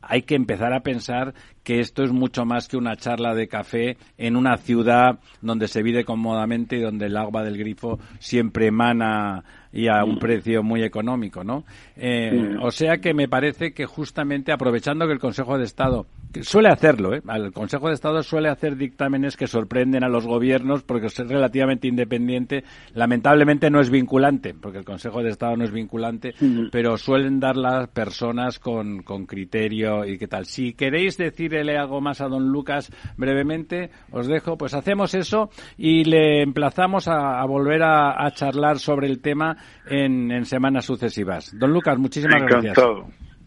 [0.01, 1.35] hay que empezar a pensar
[1.69, 5.83] que esto es mucho más que una charla de café en una ciudad donde se
[5.83, 10.83] vive cómodamente y donde el agua del grifo siempre emana y a un precio muy
[10.83, 11.65] económico, ¿no?
[11.97, 16.07] Eh, o sea que me parece que justamente aprovechando que el Consejo de Estado
[16.43, 17.23] suele hacerlo, ¿eh?
[17.35, 21.89] El Consejo de Estado suele hacer dictámenes que sorprenden a los gobiernos porque es relativamente
[21.89, 22.65] independiente.
[22.95, 26.35] Lamentablemente no es vinculante, porque el Consejo de Estado no es vinculante,
[26.71, 30.47] pero suelen dar las personas con, con criterio y qué tal.
[30.47, 31.19] Si queréis
[31.59, 37.09] decirle algo más a don Lucas brevemente, os dejo, pues hacemos eso y le emplazamos
[37.09, 39.57] a, volver a, charlar sobre el tema
[39.89, 41.57] en, semanas sucesivas.
[41.59, 42.79] Don Lucas, muchísimas gracias.
[42.79, 43.07] Encantado.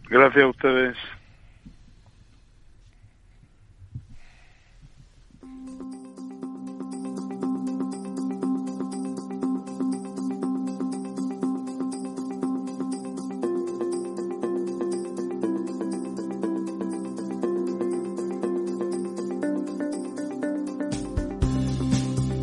[0.09, 0.97] Gracias a ustedes.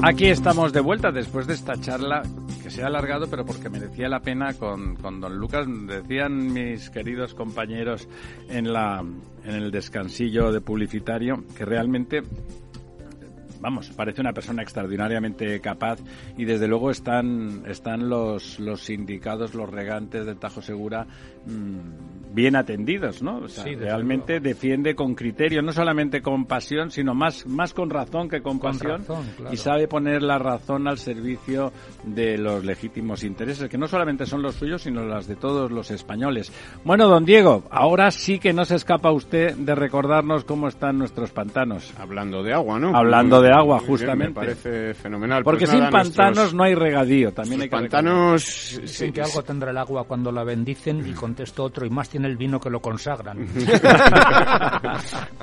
[0.01, 2.23] Aquí estamos de vuelta después de esta charla
[2.63, 5.67] que se ha alargado, pero porque merecía la pena con, con don Lucas.
[5.87, 8.09] Decían mis queridos compañeros
[8.49, 9.05] en, la,
[9.45, 12.23] en el descansillo de publicitario que realmente
[13.61, 15.99] vamos, parece una persona extraordinariamente capaz
[16.37, 21.07] y desde luego están, están los, los sindicados, los regantes de Tajo Segura
[21.49, 23.39] mm, bien atendidos, ¿no?
[23.39, 28.29] O sea, realmente defiende con criterio, no solamente con pasión, sino más, más con razón
[28.29, 29.05] que con, pasión
[29.51, 31.73] y sabe poner la razón al servicio
[32.05, 35.91] de los legítimos intereses, que no solamente son los suyos, sino las de todos los
[35.91, 36.53] españoles.
[36.85, 41.31] Bueno, don Diego, ahora sí que no se escapa usted de recordarnos cómo están nuestros
[41.31, 41.93] pantanos.
[41.99, 42.97] Hablando de agua, ¿no?
[42.97, 44.29] Hablando de agua, justamente.
[44.29, 45.43] me parece fenomenal.
[45.43, 48.43] Porque pues sin pantanos no hay regadío, también hay que Pantanos...
[48.45, 52.27] Sí, que algo tendrá el agua cuando la bendicen y contesto otro, y más tiene
[52.27, 53.39] el vino que lo consagran.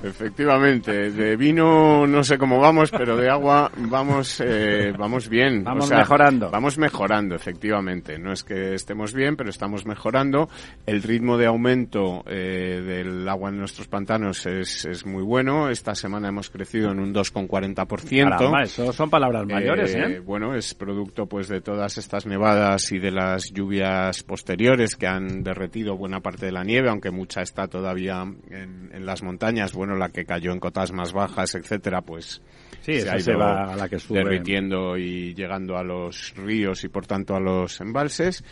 [0.04, 5.64] Efectivamente, de vino no sé cómo vamos, pero de agua vamos, eh, vamos bien.
[5.64, 6.52] Vamos mejorando.
[6.52, 8.20] Vamos mejorando, efectivamente.
[8.20, 10.50] No es que estemos bien, pero estamos mejorando.
[10.86, 15.70] El ritmo de aumento eh, del agua en nuestros pantanos es, es muy bueno.
[15.70, 20.00] Esta semana hemos crecido en un 2,40% eso son palabras mayores, ¿eh?
[20.00, 20.20] ¿eh?
[20.20, 25.44] Bueno, es producto pues de todas estas nevadas y de las lluvias posteriores que han
[25.44, 29.74] derretido buena parte de la nieve, aunque mucha está todavía en, las montañas.
[29.74, 32.42] Bueno, la que cayó en cotas más bajas, etcétera, pues
[32.82, 37.36] se ha ido a la que derritiendo y llegando a los ríos y por tanto
[37.36, 38.44] a los embalses.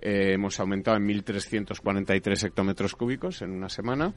[0.00, 4.14] Eh, hemos aumentado en 1.343 hectómetros cúbicos en una semana,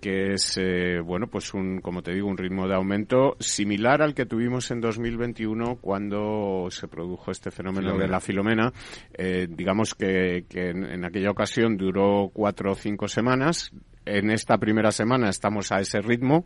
[0.00, 4.14] que es, eh, bueno, pues un, como te digo, un ritmo de aumento similar al
[4.14, 8.72] que tuvimos en 2021 cuando se produjo este fenómeno de la filomena.
[9.12, 13.72] Eh, digamos que, en, aquella ocasión duró cuatro o cinco semanas.
[14.04, 16.44] En esta primera semana estamos a ese ritmo.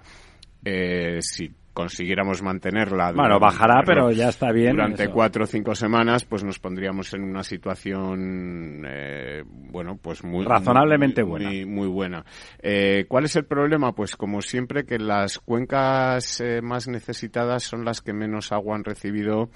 [0.64, 3.12] Eh, si consiguiéramos mantenerla.
[3.12, 4.72] Bueno, bajará, pero ya está bien.
[4.72, 10.46] Durante cuatro o cinco semanas, pues nos pondríamos en una situación, eh, bueno, pues muy
[10.46, 11.50] razonablemente buena.
[11.66, 12.24] Muy, buena.
[12.62, 13.92] Eh, ¿Cuál es el problema?
[13.92, 18.82] Pues como siempre que las cuencas eh, más necesitadas son las que menos agua han
[18.82, 19.50] recibido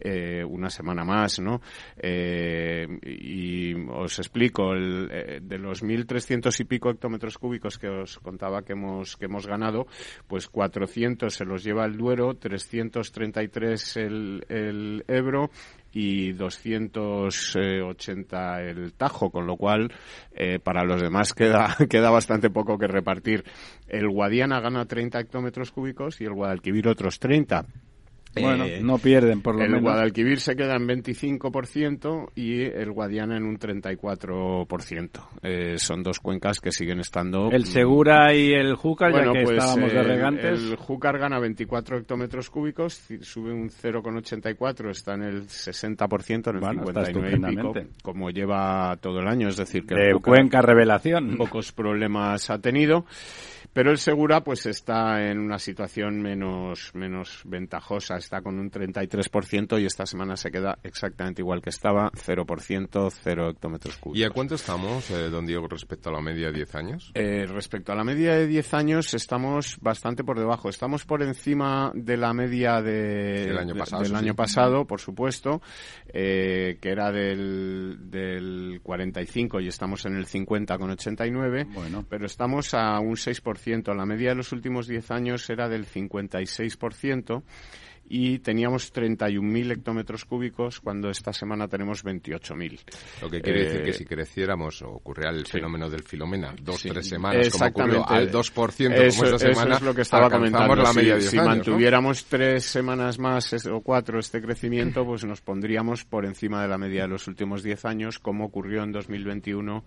[0.00, 1.60] eh, una semana más, ¿no?
[1.96, 8.18] Eh, y os explico, el, eh, de los 1.300 y pico hectómetros cúbicos que os
[8.18, 9.86] contaba que hemos, que hemos ganado,
[10.26, 15.50] pues 400 se los lleva el Duero, 333 el, el Ebro
[15.94, 19.92] y 280 el Tajo, con lo cual
[20.32, 23.44] eh, para los demás queda, queda bastante poco que repartir.
[23.86, 27.64] El Guadiana gana 30 hectómetros cúbicos y el Guadalquivir otros 30.
[28.40, 29.78] Bueno, eh, no pierden por lo el menos.
[29.78, 35.08] El Guadalquivir se queda en 25% y el Guadiana en un 34%.
[35.42, 37.50] Eh, son dos cuencas que siguen estando...
[37.50, 40.60] El Segura y el Júcar, ya que pues, estábamos de regantes.
[40.62, 47.06] El, Júcar gana 24 hectómetros cúbicos, sube un 0,84, está en el 60%, en el
[47.06, 49.48] 59 y pico, como lleva todo el año.
[49.48, 49.94] Es decir, que...
[49.94, 51.36] De cuenca revelación.
[51.36, 53.06] Pocos problemas ha tenido.
[53.74, 59.82] Pero el Segura pues está en una situación menos, menos ventajosa, está con un 33%
[59.82, 64.20] y esta semana se queda exactamente igual que estaba, 0%, 0 hectómetros cúbicos.
[64.20, 67.10] ¿Y a cuánto estamos, eh, don Diego, respecto a la media de 10 años?
[67.14, 70.68] Eh, respecto a la media de 10 años estamos bastante por debajo.
[70.68, 75.60] Estamos por encima de la media de, del año pasado, del año pasado por supuesto,
[76.06, 82.06] eh, que era del, del 45 y estamos en el 50 con 89, bueno.
[82.08, 83.63] pero estamos a un 6%
[83.94, 87.42] la media de los últimos 10 años era del 56%
[88.08, 92.80] y teníamos 31.000 hectómetros cúbicos cuando esta semana tenemos 28.000.
[93.22, 97.08] Lo que quiere decir que si creciéramos o ocurriera el fenómeno del Filomena dos, tres
[97.08, 100.76] semanas, como ocurrió al 2% eso, como esta semana, es lo que estaba comentando.
[100.76, 106.26] la media si, mantuviéramos tres semanas más o cuatro este crecimiento, pues nos pondríamos por
[106.26, 109.84] encima de la media de los últimos diez años, como ocurrió en 2021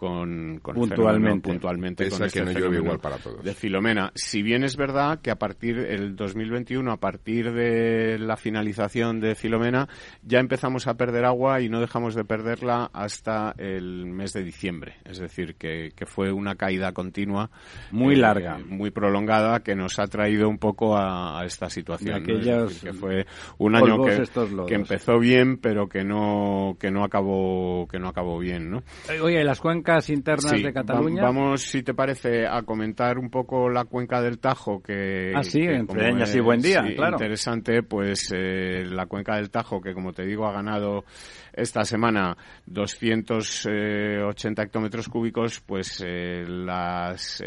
[0.00, 3.44] con, puntualmente, puntualmente con este que no igual para todos.
[3.44, 4.12] de Filomena.
[4.14, 9.34] Si bien es verdad que a partir del 2021, a partir de la finalización de
[9.34, 9.90] Filomena,
[10.22, 14.94] ya empezamos a perder agua y no dejamos de perderla hasta el mes de diciembre.
[15.04, 17.50] Es decir, que, que fue una caída continua.
[17.90, 18.56] Muy eh, larga.
[18.56, 22.24] Muy prolongada que nos ha traído un poco a, esta situación.
[22.24, 23.26] que fue
[23.58, 24.22] un año que,
[24.66, 28.82] que, empezó bien, pero que no, que no acabó, que no acabó bien, ¿no?
[29.22, 31.22] Oye, las cuencas internas de Cataluña.
[31.22, 35.32] vamos, si te parece, a comentar un poco la cuenca del Tajo, que...
[35.34, 37.16] Ah, sí, entre ellas y buen día, claro.
[37.16, 41.04] Interesante, pues eh, la cuenca del Tajo, que como te digo, ha ganado
[41.52, 42.36] esta semana
[42.66, 47.42] 280 eh, hectómetros cúbicos, pues eh, las,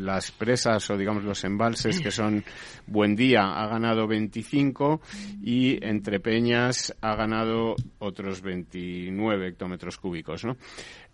[0.00, 2.44] las presas o digamos los embalses que son
[2.86, 5.00] Buen Día ha ganado 25
[5.42, 10.56] y Entre Peñas ha ganado otros 29 hectómetros cúbicos, ¿no?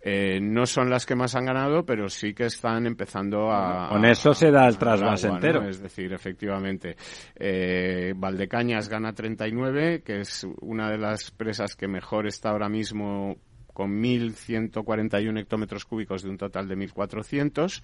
[0.05, 3.87] Eh, no son las que más han ganado, pero sí que están empezando a...
[3.87, 5.65] Con eso se da el trasvase entero.
[5.67, 6.97] Es decir, efectivamente,
[7.35, 13.37] eh, Valdecañas gana 39, que es una de las presas que mejor está ahora mismo
[13.73, 17.81] con 1.141 hectómetros cúbicos de un total de 1.400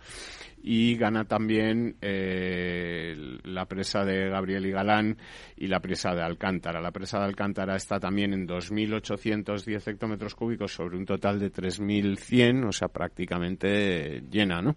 [0.61, 5.17] y gana también eh, la presa de Gabriel y Galán
[5.57, 6.81] y la presa de Alcántara.
[6.81, 12.67] La presa de Alcántara está también en 2.810 hectómetros cúbicos sobre un total de 3.100,
[12.67, 14.75] o sea, prácticamente llena, ¿no?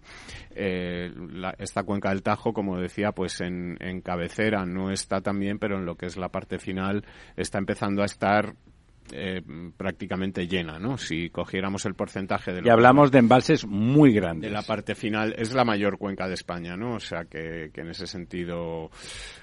[0.55, 1.11] Eh,
[1.57, 5.77] esta cuenca del Tajo, como decía, pues en, en cabecera no está tan bien, pero
[5.77, 7.05] en lo que es la parte final
[7.35, 8.55] está empezando a estar
[9.11, 9.41] eh,
[9.75, 10.97] prácticamente llena, ¿no?
[10.97, 12.61] Si cogiéramos el porcentaje de...
[12.63, 14.49] Y hablamos de embalses muy grandes.
[14.49, 16.95] De la parte final, es la mayor cuenca de España, ¿no?
[16.95, 18.89] O sea que, en ese sentido,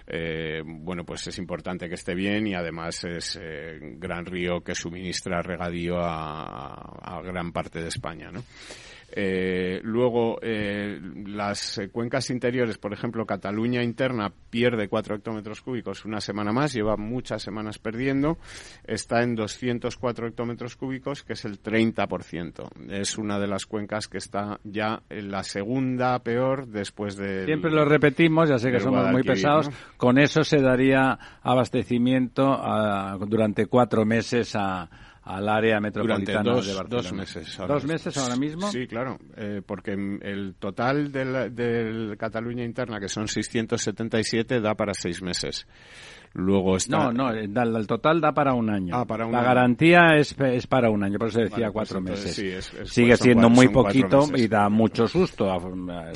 [0.07, 4.75] eh, bueno, pues es importante que esté bien y además es eh, gran río que
[4.75, 8.43] suministra regadío a, a gran parte de España, ¿no?
[9.13, 16.21] Eh, luego, eh, las cuencas interiores, por ejemplo, Cataluña interna pierde 4 hectómetros cúbicos una
[16.21, 18.39] semana más, lleva muchas semanas perdiendo,
[18.85, 22.69] está en 204 hectómetros cúbicos, que es el 30%.
[22.91, 27.45] Es una de las cuencas que está ya en la segunda peor después de.
[27.47, 32.61] Siempre lo repetimos, ya sé que somos muy pesados, con eso se daría abastecimiento
[33.27, 34.89] durante cuatro meses a
[35.23, 37.03] al área metropolitana dos, de Barcelona.
[37.03, 37.59] Dos meses.
[37.59, 38.71] ¿Dos meses ahora mismo?
[38.71, 44.95] Sí, claro, eh, porque el total del, del Cataluña interna, que son 677, da para
[44.95, 45.67] seis meses.
[46.33, 47.11] Luego está...
[47.11, 48.95] No, no, el, total da para un año.
[48.97, 49.49] Ah, para un la año.
[49.49, 52.35] garantía es, es para un año, por eso decía pues cuatro meses.
[52.35, 55.51] Sí, es, Sigue siendo muy poquito y da mucho susto.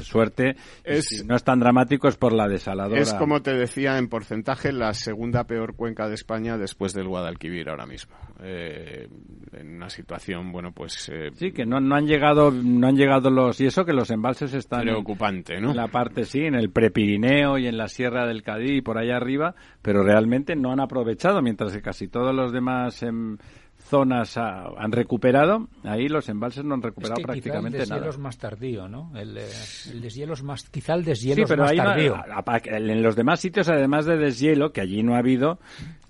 [0.02, 0.54] Suerte,
[0.84, 3.00] es, no es tan dramático, es por la desaladora.
[3.00, 7.68] Es como te decía, en porcentaje, la segunda peor cuenca de España después del Guadalquivir
[7.68, 8.14] ahora mismo.
[8.40, 9.08] Eh,
[9.52, 11.08] en una situación, bueno, pues...
[11.12, 13.60] Eh, sí, que no, no han llegado no han llegado los...
[13.60, 14.82] Y eso que los embalses están...
[14.82, 15.70] Preocupante, ¿no?
[15.70, 18.98] En la parte, sí, en el Prepirineo y en la Sierra del Cadí y por
[18.98, 23.36] allá arriba, pero realmente no han aprovechado, mientras que casi todos los demás em,
[23.78, 27.82] zonas han recuperado, ahí los embalses no han recuperado prácticamente nada.
[27.82, 29.12] El deshielo es más tardío, ¿no?
[29.14, 29.46] El, eh,
[29.92, 32.16] el, deshielo es más, quizá el deshielo es más tardío.
[32.64, 35.58] en los demás sitios, además de deshielo, que allí no ha habido,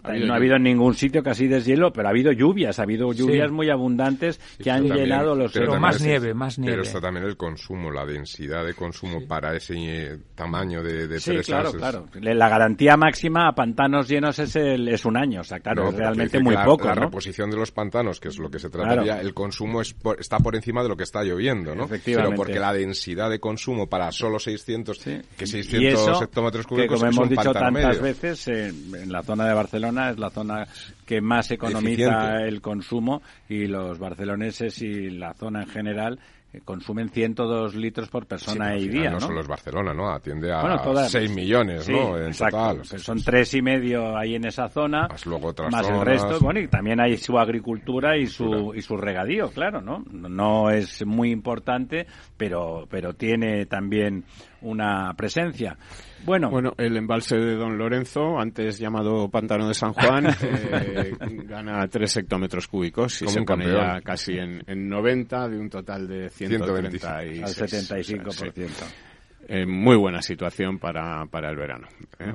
[0.05, 3.50] no ha habido en ningún sitio casi deshielo, pero ha habido lluvias, ha habido lluvias
[3.50, 5.52] muy abundantes que han llenado los...
[5.52, 6.74] Pero, más nieve, más nieve.
[6.74, 11.20] Pero está también el consumo, la densidad de consumo para ese eh, tamaño de, de
[11.20, 12.07] Sí, claro, claro.
[12.20, 15.94] La garantía máxima a pantanos llenos es, el, es un año, o sea, claro, es
[15.94, 19.32] realmente muy poco, La reposición de los pantanos, que es lo que se trataría, el
[19.32, 21.84] consumo es está por encima de lo que está lloviendo, ¿no?
[21.84, 22.30] Efectivamente.
[22.30, 24.98] Pero porque la densidad de consumo para solo 600,
[25.36, 29.93] que 600 hectómetros cúbicos que como hemos dicho tantas veces, en la zona de Barcelona
[30.11, 30.66] es la zona
[31.07, 36.18] que más economiza el consumo y los barceloneses y la zona en general
[36.55, 39.11] eh, consumen 102 litros por persona y día.
[39.11, 40.09] No, solo es Barcelona, ¿no?
[40.11, 42.16] Atiende a 6 millones, ¿no?
[42.16, 42.84] En total.
[42.84, 45.09] son tres y medio ahí en esa zona.
[45.09, 46.38] Más luego otras Más el resto.
[46.40, 50.05] Bueno, y también hay su agricultura y su, y su regadío, claro, ¿no?
[50.12, 54.24] No es muy importante, pero, pero tiene también
[54.61, 55.76] una presencia.
[56.24, 61.12] Bueno, bueno, el embalse de Don Lorenzo, antes llamado Pantano de San Juan, eh,
[61.44, 66.08] gana 3 hectómetros cúbicos y se pone ya casi en, en, 90 de un total
[66.08, 69.13] de 130 al 75%.
[69.49, 71.88] En muy buena situación para, para el verano.
[72.18, 72.34] ¿eh?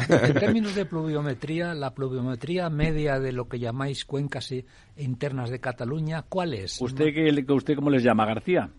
[0.00, 4.52] En términos de pluviometría, la pluviometría media de lo que llamáis cuencas
[4.96, 6.80] internas de Cataluña, ¿cuál es?
[6.80, 8.70] ¿Usted, qué, usted cómo les llama, García?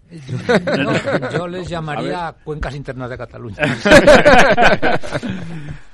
[1.33, 3.57] yo les llamaría cuencas internas de Cataluña.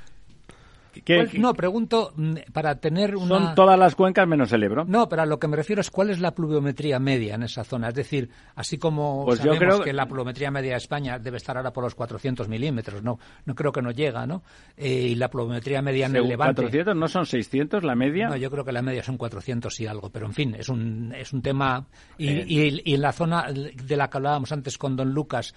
[1.34, 3.28] no, pregunto mm, para tener una...
[3.28, 4.84] Son todas las cuencas menos el Ebro.
[4.84, 7.64] No, pero a lo que me refiero es cuál es la pluviometría media en esa
[7.64, 7.88] zona.
[7.88, 9.80] Es decir, así como pues sabemos yo creo...
[9.82, 13.54] que la pluviometría media de España debe estar ahora por los 400 milímetros, no, no
[13.54, 14.42] creo que no llega, ¿no?
[14.76, 16.62] Eh, y la pluviometría media en el Levante...
[16.62, 16.96] ¿400?
[16.96, 18.28] ¿No son 600 la media?
[18.28, 21.14] No, yo creo que la media son 400 y algo, pero en fin, es un,
[21.16, 21.86] es un tema...
[22.16, 22.44] Y, eh.
[22.46, 25.54] y, y en la zona de la que hablábamos antes con don Lucas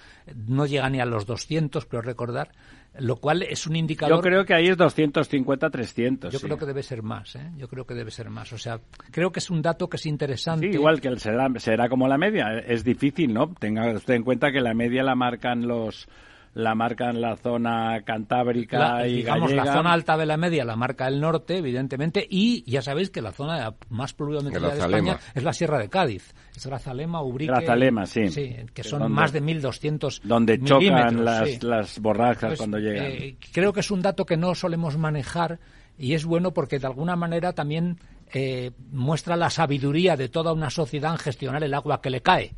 [0.47, 2.51] no llega ni a los 200, creo recordar
[2.99, 4.17] lo cual es un indicador.
[4.17, 6.33] Yo creo que ahí es 250, 300.
[6.33, 7.51] Yo creo que debe ser más, ¿eh?
[7.57, 8.51] Yo creo que debe ser más.
[8.51, 8.81] O sea,
[9.11, 10.67] creo que es un dato que es interesante.
[10.67, 12.59] Sí, igual que será, será como la media.
[12.59, 13.53] Es difícil, ¿no?
[13.53, 16.07] Tenga usted en cuenta que la media la marcan los
[16.53, 20.75] la marca en la zona cantábrica y digamos la zona alta de la media la
[20.75, 25.43] marca el norte evidentemente y ya sabéis que la zona más pluviométrica de España es
[25.43, 26.33] la Sierra de Cádiz.
[26.55, 28.27] Es Grazalema, Ubrique Grazalema, sí.
[28.73, 33.05] que son más de 1.200 donde chocan las, las borrascas pues, cuando llegan.
[33.05, 35.59] eh, creo que es un dato que no solemos manejar
[35.97, 37.97] y es bueno porque de alguna manera también
[38.33, 42.55] eh, muestra la sabiduría de toda una sociedad en gestionar el agua que le cae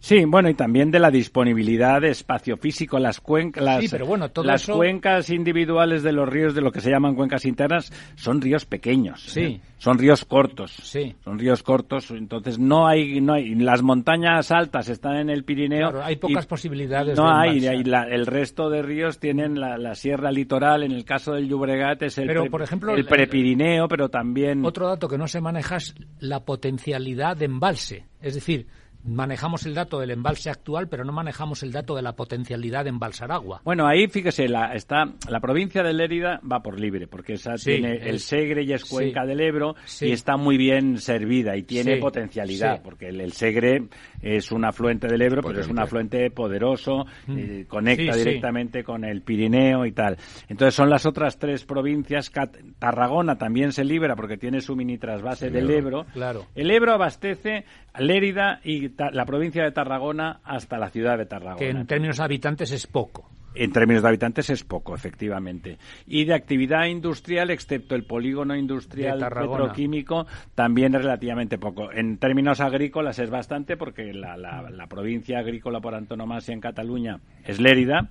[0.00, 2.98] Sí, bueno, y también de la disponibilidad de espacio físico.
[2.98, 6.90] Las, cuencas, sí, pero bueno, las cuencas individuales de los ríos, de lo que se
[6.90, 9.22] llaman cuencas internas, son ríos pequeños.
[9.22, 9.40] Sí.
[9.40, 9.60] ¿eh?
[9.78, 10.72] Son ríos cortos.
[10.82, 11.14] Sí.
[11.24, 13.54] Son ríos cortos, entonces no hay, no hay.
[13.54, 15.90] Las montañas altas están en el Pirineo.
[15.90, 17.16] Claro, hay pocas posibilidades.
[17.16, 20.82] No hay, el resto de ríos tienen la, sierra litoral.
[20.82, 24.64] En el caso del Llobregat es el, pero, por ejemplo, el prepirineo, pero también.
[24.64, 28.04] Otro dato que no se maneja es la potencialidad de embalse.
[28.20, 28.66] Es decir,
[29.08, 32.90] manejamos el dato del embalse actual, pero no manejamos el dato de la potencialidad de
[32.90, 33.60] embalsar agua.
[33.64, 37.96] Bueno, ahí fíjese, la, está, la provincia de Lérida va por libre, porque esa tiene
[37.96, 42.82] el Segre y es cuenca del Ebro y está muy bien servida y tiene potencialidad,
[42.82, 43.88] porque el, Segre
[44.20, 47.38] es un afluente del Ebro, pero es un afluente poderoso, mm.
[47.38, 50.16] eh, conecta directamente con el Pirineo y tal.
[50.48, 52.30] Entonces son las otras tres provincias.
[52.78, 56.06] Tarragona también se libra porque tiene su mini trasvase del Ebro.
[56.12, 56.46] Claro.
[56.54, 57.64] El Ebro abastece
[57.98, 61.56] Lérida y la provincia de Tarragona hasta la ciudad de Tarragona.
[61.56, 63.30] Que en términos de habitantes es poco.
[63.60, 65.78] En términos de habitantes es poco, efectivamente.
[66.06, 71.90] Y de actividad industrial, excepto el polígono industrial petroquímico, también es relativamente poco.
[71.90, 77.60] En términos agrícolas es bastante porque la, la, provincia agrícola por antonomasia en Cataluña es
[77.60, 78.10] Lérida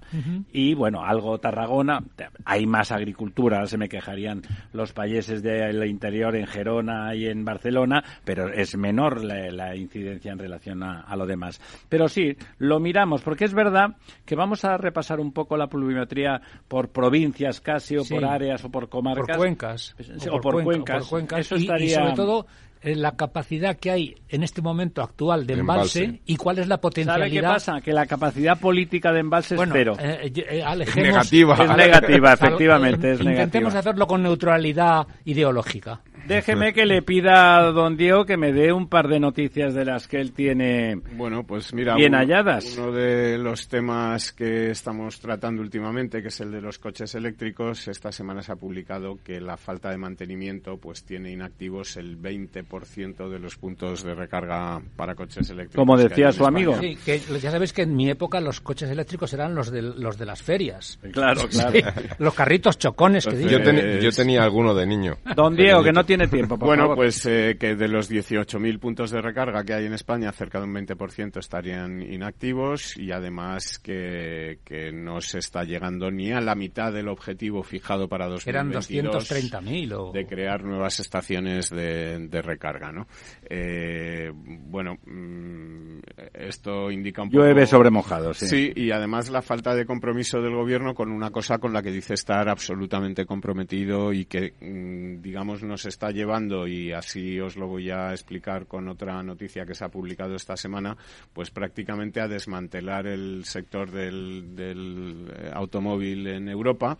[0.51, 2.03] y, bueno, algo Tarragona.
[2.43, 4.41] Hay más agricultura, se me quejarían
[4.73, 10.39] los países del interior en Gerona y en Barcelona, pero es menor la, incidencia en
[10.39, 11.61] relación a, a, lo demás.
[11.87, 13.95] Pero sí, lo miramos porque es verdad
[14.25, 18.71] que vamos a repasar un poco la pluviometría por provincias casi o por áreas o
[18.71, 19.27] por comarcas.
[19.27, 19.95] Por cuencas.
[20.31, 21.11] o, por, cuencas.
[21.37, 21.85] Eso estaría...
[21.85, 22.47] y sobre todo
[22.81, 26.79] eh, la capacidad que hay en este momento actual de embalse, y cuál es la
[26.79, 27.27] potencialidad.
[27.27, 27.81] ¿Sabe qué pasa?
[27.81, 29.95] Que la capacidad política de embalse es cero.
[29.99, 31.55] Eh, eh, es negativa.
[31.55, 33.11] Es negativa, efectivamente.
[33.11, 36.01] es intentemos hacerlo con neutralidad ideológica.
[36.27, 39.85] Déjeme que le pida a don Diego que me dé un par de noticias de
[39.85, 42.77] las que él tiene bueno, pues mira, bien halladas.
[42.77, 47.87] Uno de los temas que estamos tratando últimamente, que es el de los coches eléctricos,
[47.87, 53.29] esta semana se ha publicado que la falta de mantenimiento pues tiene inactivos el 20%
[53.29, 55.79] de los puntos de recarga para coches eléctricos.
[55.79, 56.77] Como decía su amigo.
[56.79, 60.17] Sí, que ya sabéis que en mi época los coches eléctricos eran los de, los
[60.17, 60.99] de las ferias.
[61.11, 61.79] Claro, claro.
[62.19, 65.17] los carritos chocones que yo, yo tenía alguno de niño.
[65.35, 69.21] Don Diego, que no tiene tiempo, Bueno, pues eh, que de los 18.000 puntos de
[69.21, 74.91] recarga que hay en España, cerca de un 20% estarían inactivos y además que, que
[74.91, 79.93] no se está llegando ni a la mitad del objetivo fijado para 2022 Eran 230.000
[79.93, 80.11] o...
[80.11, 83.07] de crear nuevas estaciones de, de recarga, ¿no?
[83.47, 85.99] Eh, bueno, mm,
[86.33, 87.43] esto indica un poco...
[87.43, 88.47] Llueve sobre mojado, sí.
[88.47, 91.91] Sí, y además la falta de compromiso del gobierno con una cosa con la que
[91.91, 97.67] dice estar absolutamente comprometido y que, mm, digamos, nos está llevando, y así os lo
[97.67, 100.97] voy a explicar con otra noticia que se ha publicado esta semana,
[101.33, 106.97] pues prácticamente a desmantelar el sector del, del eh, automóvil en Europa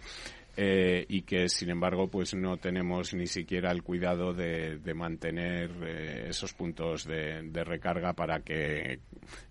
[0.60, 6.26] eh, y que sin embargo pues no tenemos ni siquiera el cuidado de, mantener eh,
[6.30, 9.02] esos puntos de, recarga para que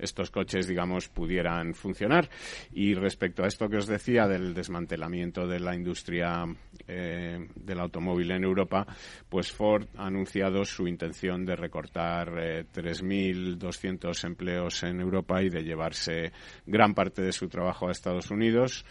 [0.01, 2.29] estos coches digamos pudieran funcionar.
[2.73, 6.45] Y respecto a esto que os decía del desmantelamiento de la industria
[6.89, 8.85] eh, del automóvil en Europa
[9.29, 16.33] pues Ford ha anunciado su intención de recortar 3.200 empleos en Europa y de llevarse
[16.67, 18.85] gran parte de su trabajo a Estados Unidos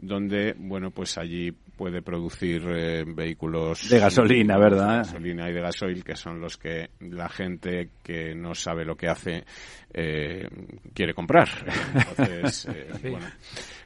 [0.00, 4.90] donde, bueno, pues allí puede producir eh, vehículos de gasolina, ¿verdad?
[4.90, 8.94] De gasolina y de gasoil, que son los que la gente que no sabe lo
[8.98, 9.46] que hace
[9.90, 10.46] eh,
[10.92, 11.48] quiere comprar.
[11.94, 13.26] Entonces, eh, bueno,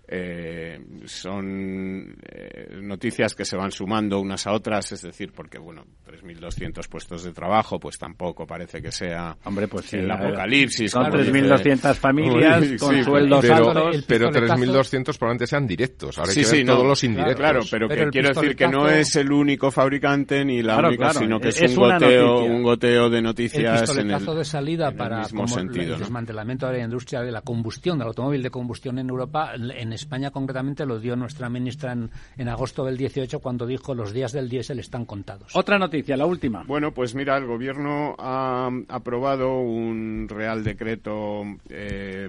[0.07, 5.85] eh, son eh, noticias que se van sumando unas a otras, es decir, porque, bueno,
[6.07, 10.91] 3.200 puestos de trabajo, pues tampoco parece que sea Hombre, pues el apocalipsis.
[10.91, 14.05] Son 3.200 familias con sueldos pero, altos.
[14.07, 16.19] Pero 3.200 probablemente sean directos.
[16.19, 17.37] Ahora hay que ver todos los indirectos.
[17.37, 21.41] Claro, pero, que quiero decir que no es el único fabricante ni la única, sino
[21.41, 25.49] que es, un, goteo, un goteo de noticias el en el, de salida para mismo
[25.49, 29.53] sentido, el desmantelamiento de la industria de la combustión, del automóvil de combustión en Europa,
[29.55, 34.33] en España concretamente lo dio nuestra ministra en, agosto del 18 cuando dijo los días
[34.33, 35.55] del diésel están contados.
[35.55, 36.65] Otra noticia, la última.
[36.65, 42.29] Bueno, pues mira, el gobierno ha aprobado un real decreto eh,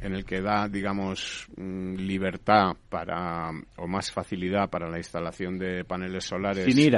[0.00, 5.84] en el que da, digamos, mm, libertad para o más facilidad para la instalación de
[5.84, 6.92] paneles solares y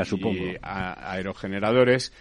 [0.63, 2.13] aerogeneradores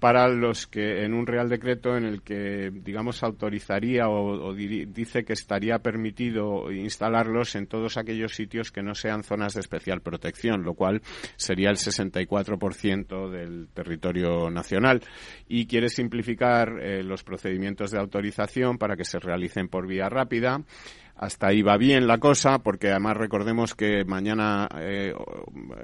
[0.00, 5.32] para los que en un real decreto en el que digamos autorizaría o, dice que
[5.32, 10.74] estaría permitido instalarlos en todos aquellos sitios que no sean zonas de especial protección, lo
[10.74, 11.02] cual
[11.36, 15.02] sería el 64% del territorio nacional.
[15.48, 20.62] Y quiere simplificar eh, los procedimientos de autorización para que se realicen por vía rápida
[21.18, 25.12] hasta ahí va bien la cosa, porque además recordemos que mañana, eh,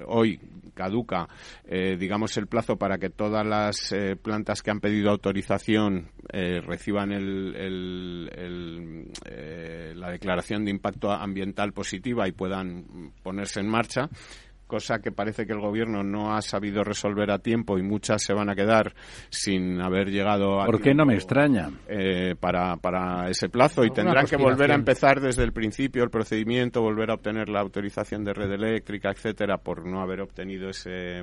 [0.07, 0.41] hoy,
[0.75, 1.29] caduca,
[1.67, 7.11] eh, digamos, el plazo para que todas las eh, plantas que han pedido autorización reciban
[9.95, 14.09] la declaración de impacto ambiental positiva y puedan ponerse en marcha
[14.67, 18.33] cosa que parece que el gobierno no ha sabido resolver a tiempo y muchas se
[18.33, 18.95] van a quedar
[19.31, 21.71] sin haber llegado a ¿Por qué no me extraña?
[21.89, 26.11] Eh, para, para ese plazo y tendrán que volver a empezar desde el principio el
[26.11, 31.23] procedimiento, volver a obtener la autorización de red eléctrica, etcétera, por no haber obtenido ese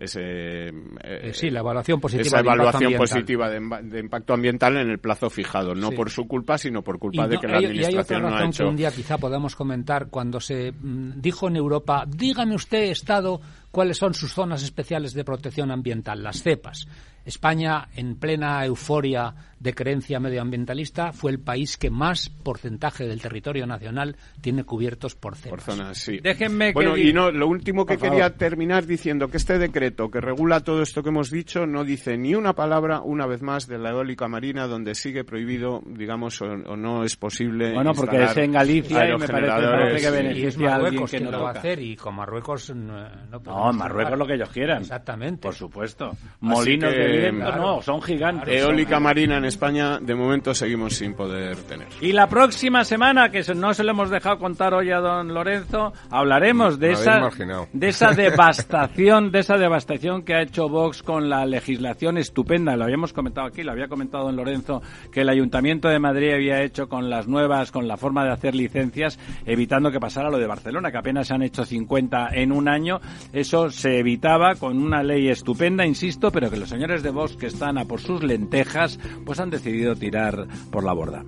[0.00, 0.72] ese, eh,
[1.04, 5.74] eh, sí, la evaluación positiva esa evaluación positiva de, impacto ambiental en el plazo fijado,
[5.74, 8.30] no por su culpa, sino por culpa de que la administración y hay otra razón
[8.30, 8.64] no ha hecho.
[8.64, 13.42] Que un día quizá podamos comentar cuando se mm, dijo en Europa, dígame usted, Estado,
[13.70, 16.88] cuáles son sus zonas especiales de protección ambiental, las cepas.
[17.30, 23.66] España, en plena euforia de creencia medioambientalista, fue el país que más porcentaje del territorio
[23.66, 25.64] nacional tiene cubiertos por cepas.
[25.64, 26.18] Por zonas, sí.
[26.22, 30.60] Déjenme bueno, y no, lo último que quería terminar diciendo que este decreto que regula
[30.60, 33.90] todo esto que hemos dicho no dice ni una palabra, una vez más, de la
[33.90, 37.74] eólica marina donde sigue prohibido, digamos, o, no es posible.
[37.74, 41.42] Bueno, porque es en Galicia y me parece, que beneficia a alguien que, no lo
[41.42, 44.80] va a hacer y con Marruecos no, no, Marruecos lo que ellos quieran.
[44.80, 45.42] Exactamente.
[45.42, 46.16] Por supuesto.
[46.40, 48.48] Molinos de no, son gigantes.
[48.48, 51.88] Eólica marina en España, de momento seguimos sin poder tener.
[52.00, 55.92] Y la próxima semana, que no se lo hemos dejado contar hoy a don Lorenzo,
[56.10, 57.30] hablaremos de esa,
[57.72, 62.76] de esa devastación, de esa devastación que ha hecho Vox con la legislación estupenda.
[62.76, 66.62] Lo habíamos comentado aquí, lo había comentado don Lorenzo, que el Ayuntamiento de Madrid había
[66.62, 70.46] hecho con las nuevas, con la forma de hacer licencias, evitando que pasara lo de
[70.46, 73.00] Barcelona, que apenas se han hecho 50 en un año.
[73.32, 77.46] Eso se evitaba con una ley estupenda, insisto, pero que los señores de Vox que
[77.46, 81.24] están a por sus lentejas, pues han decidido tirar por la borda.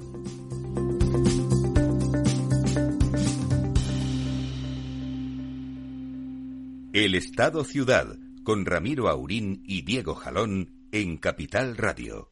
[6.92, 12.31] El Estado Ciudad, con Ramiro Aurín y Diego Jalón en Capital Radio.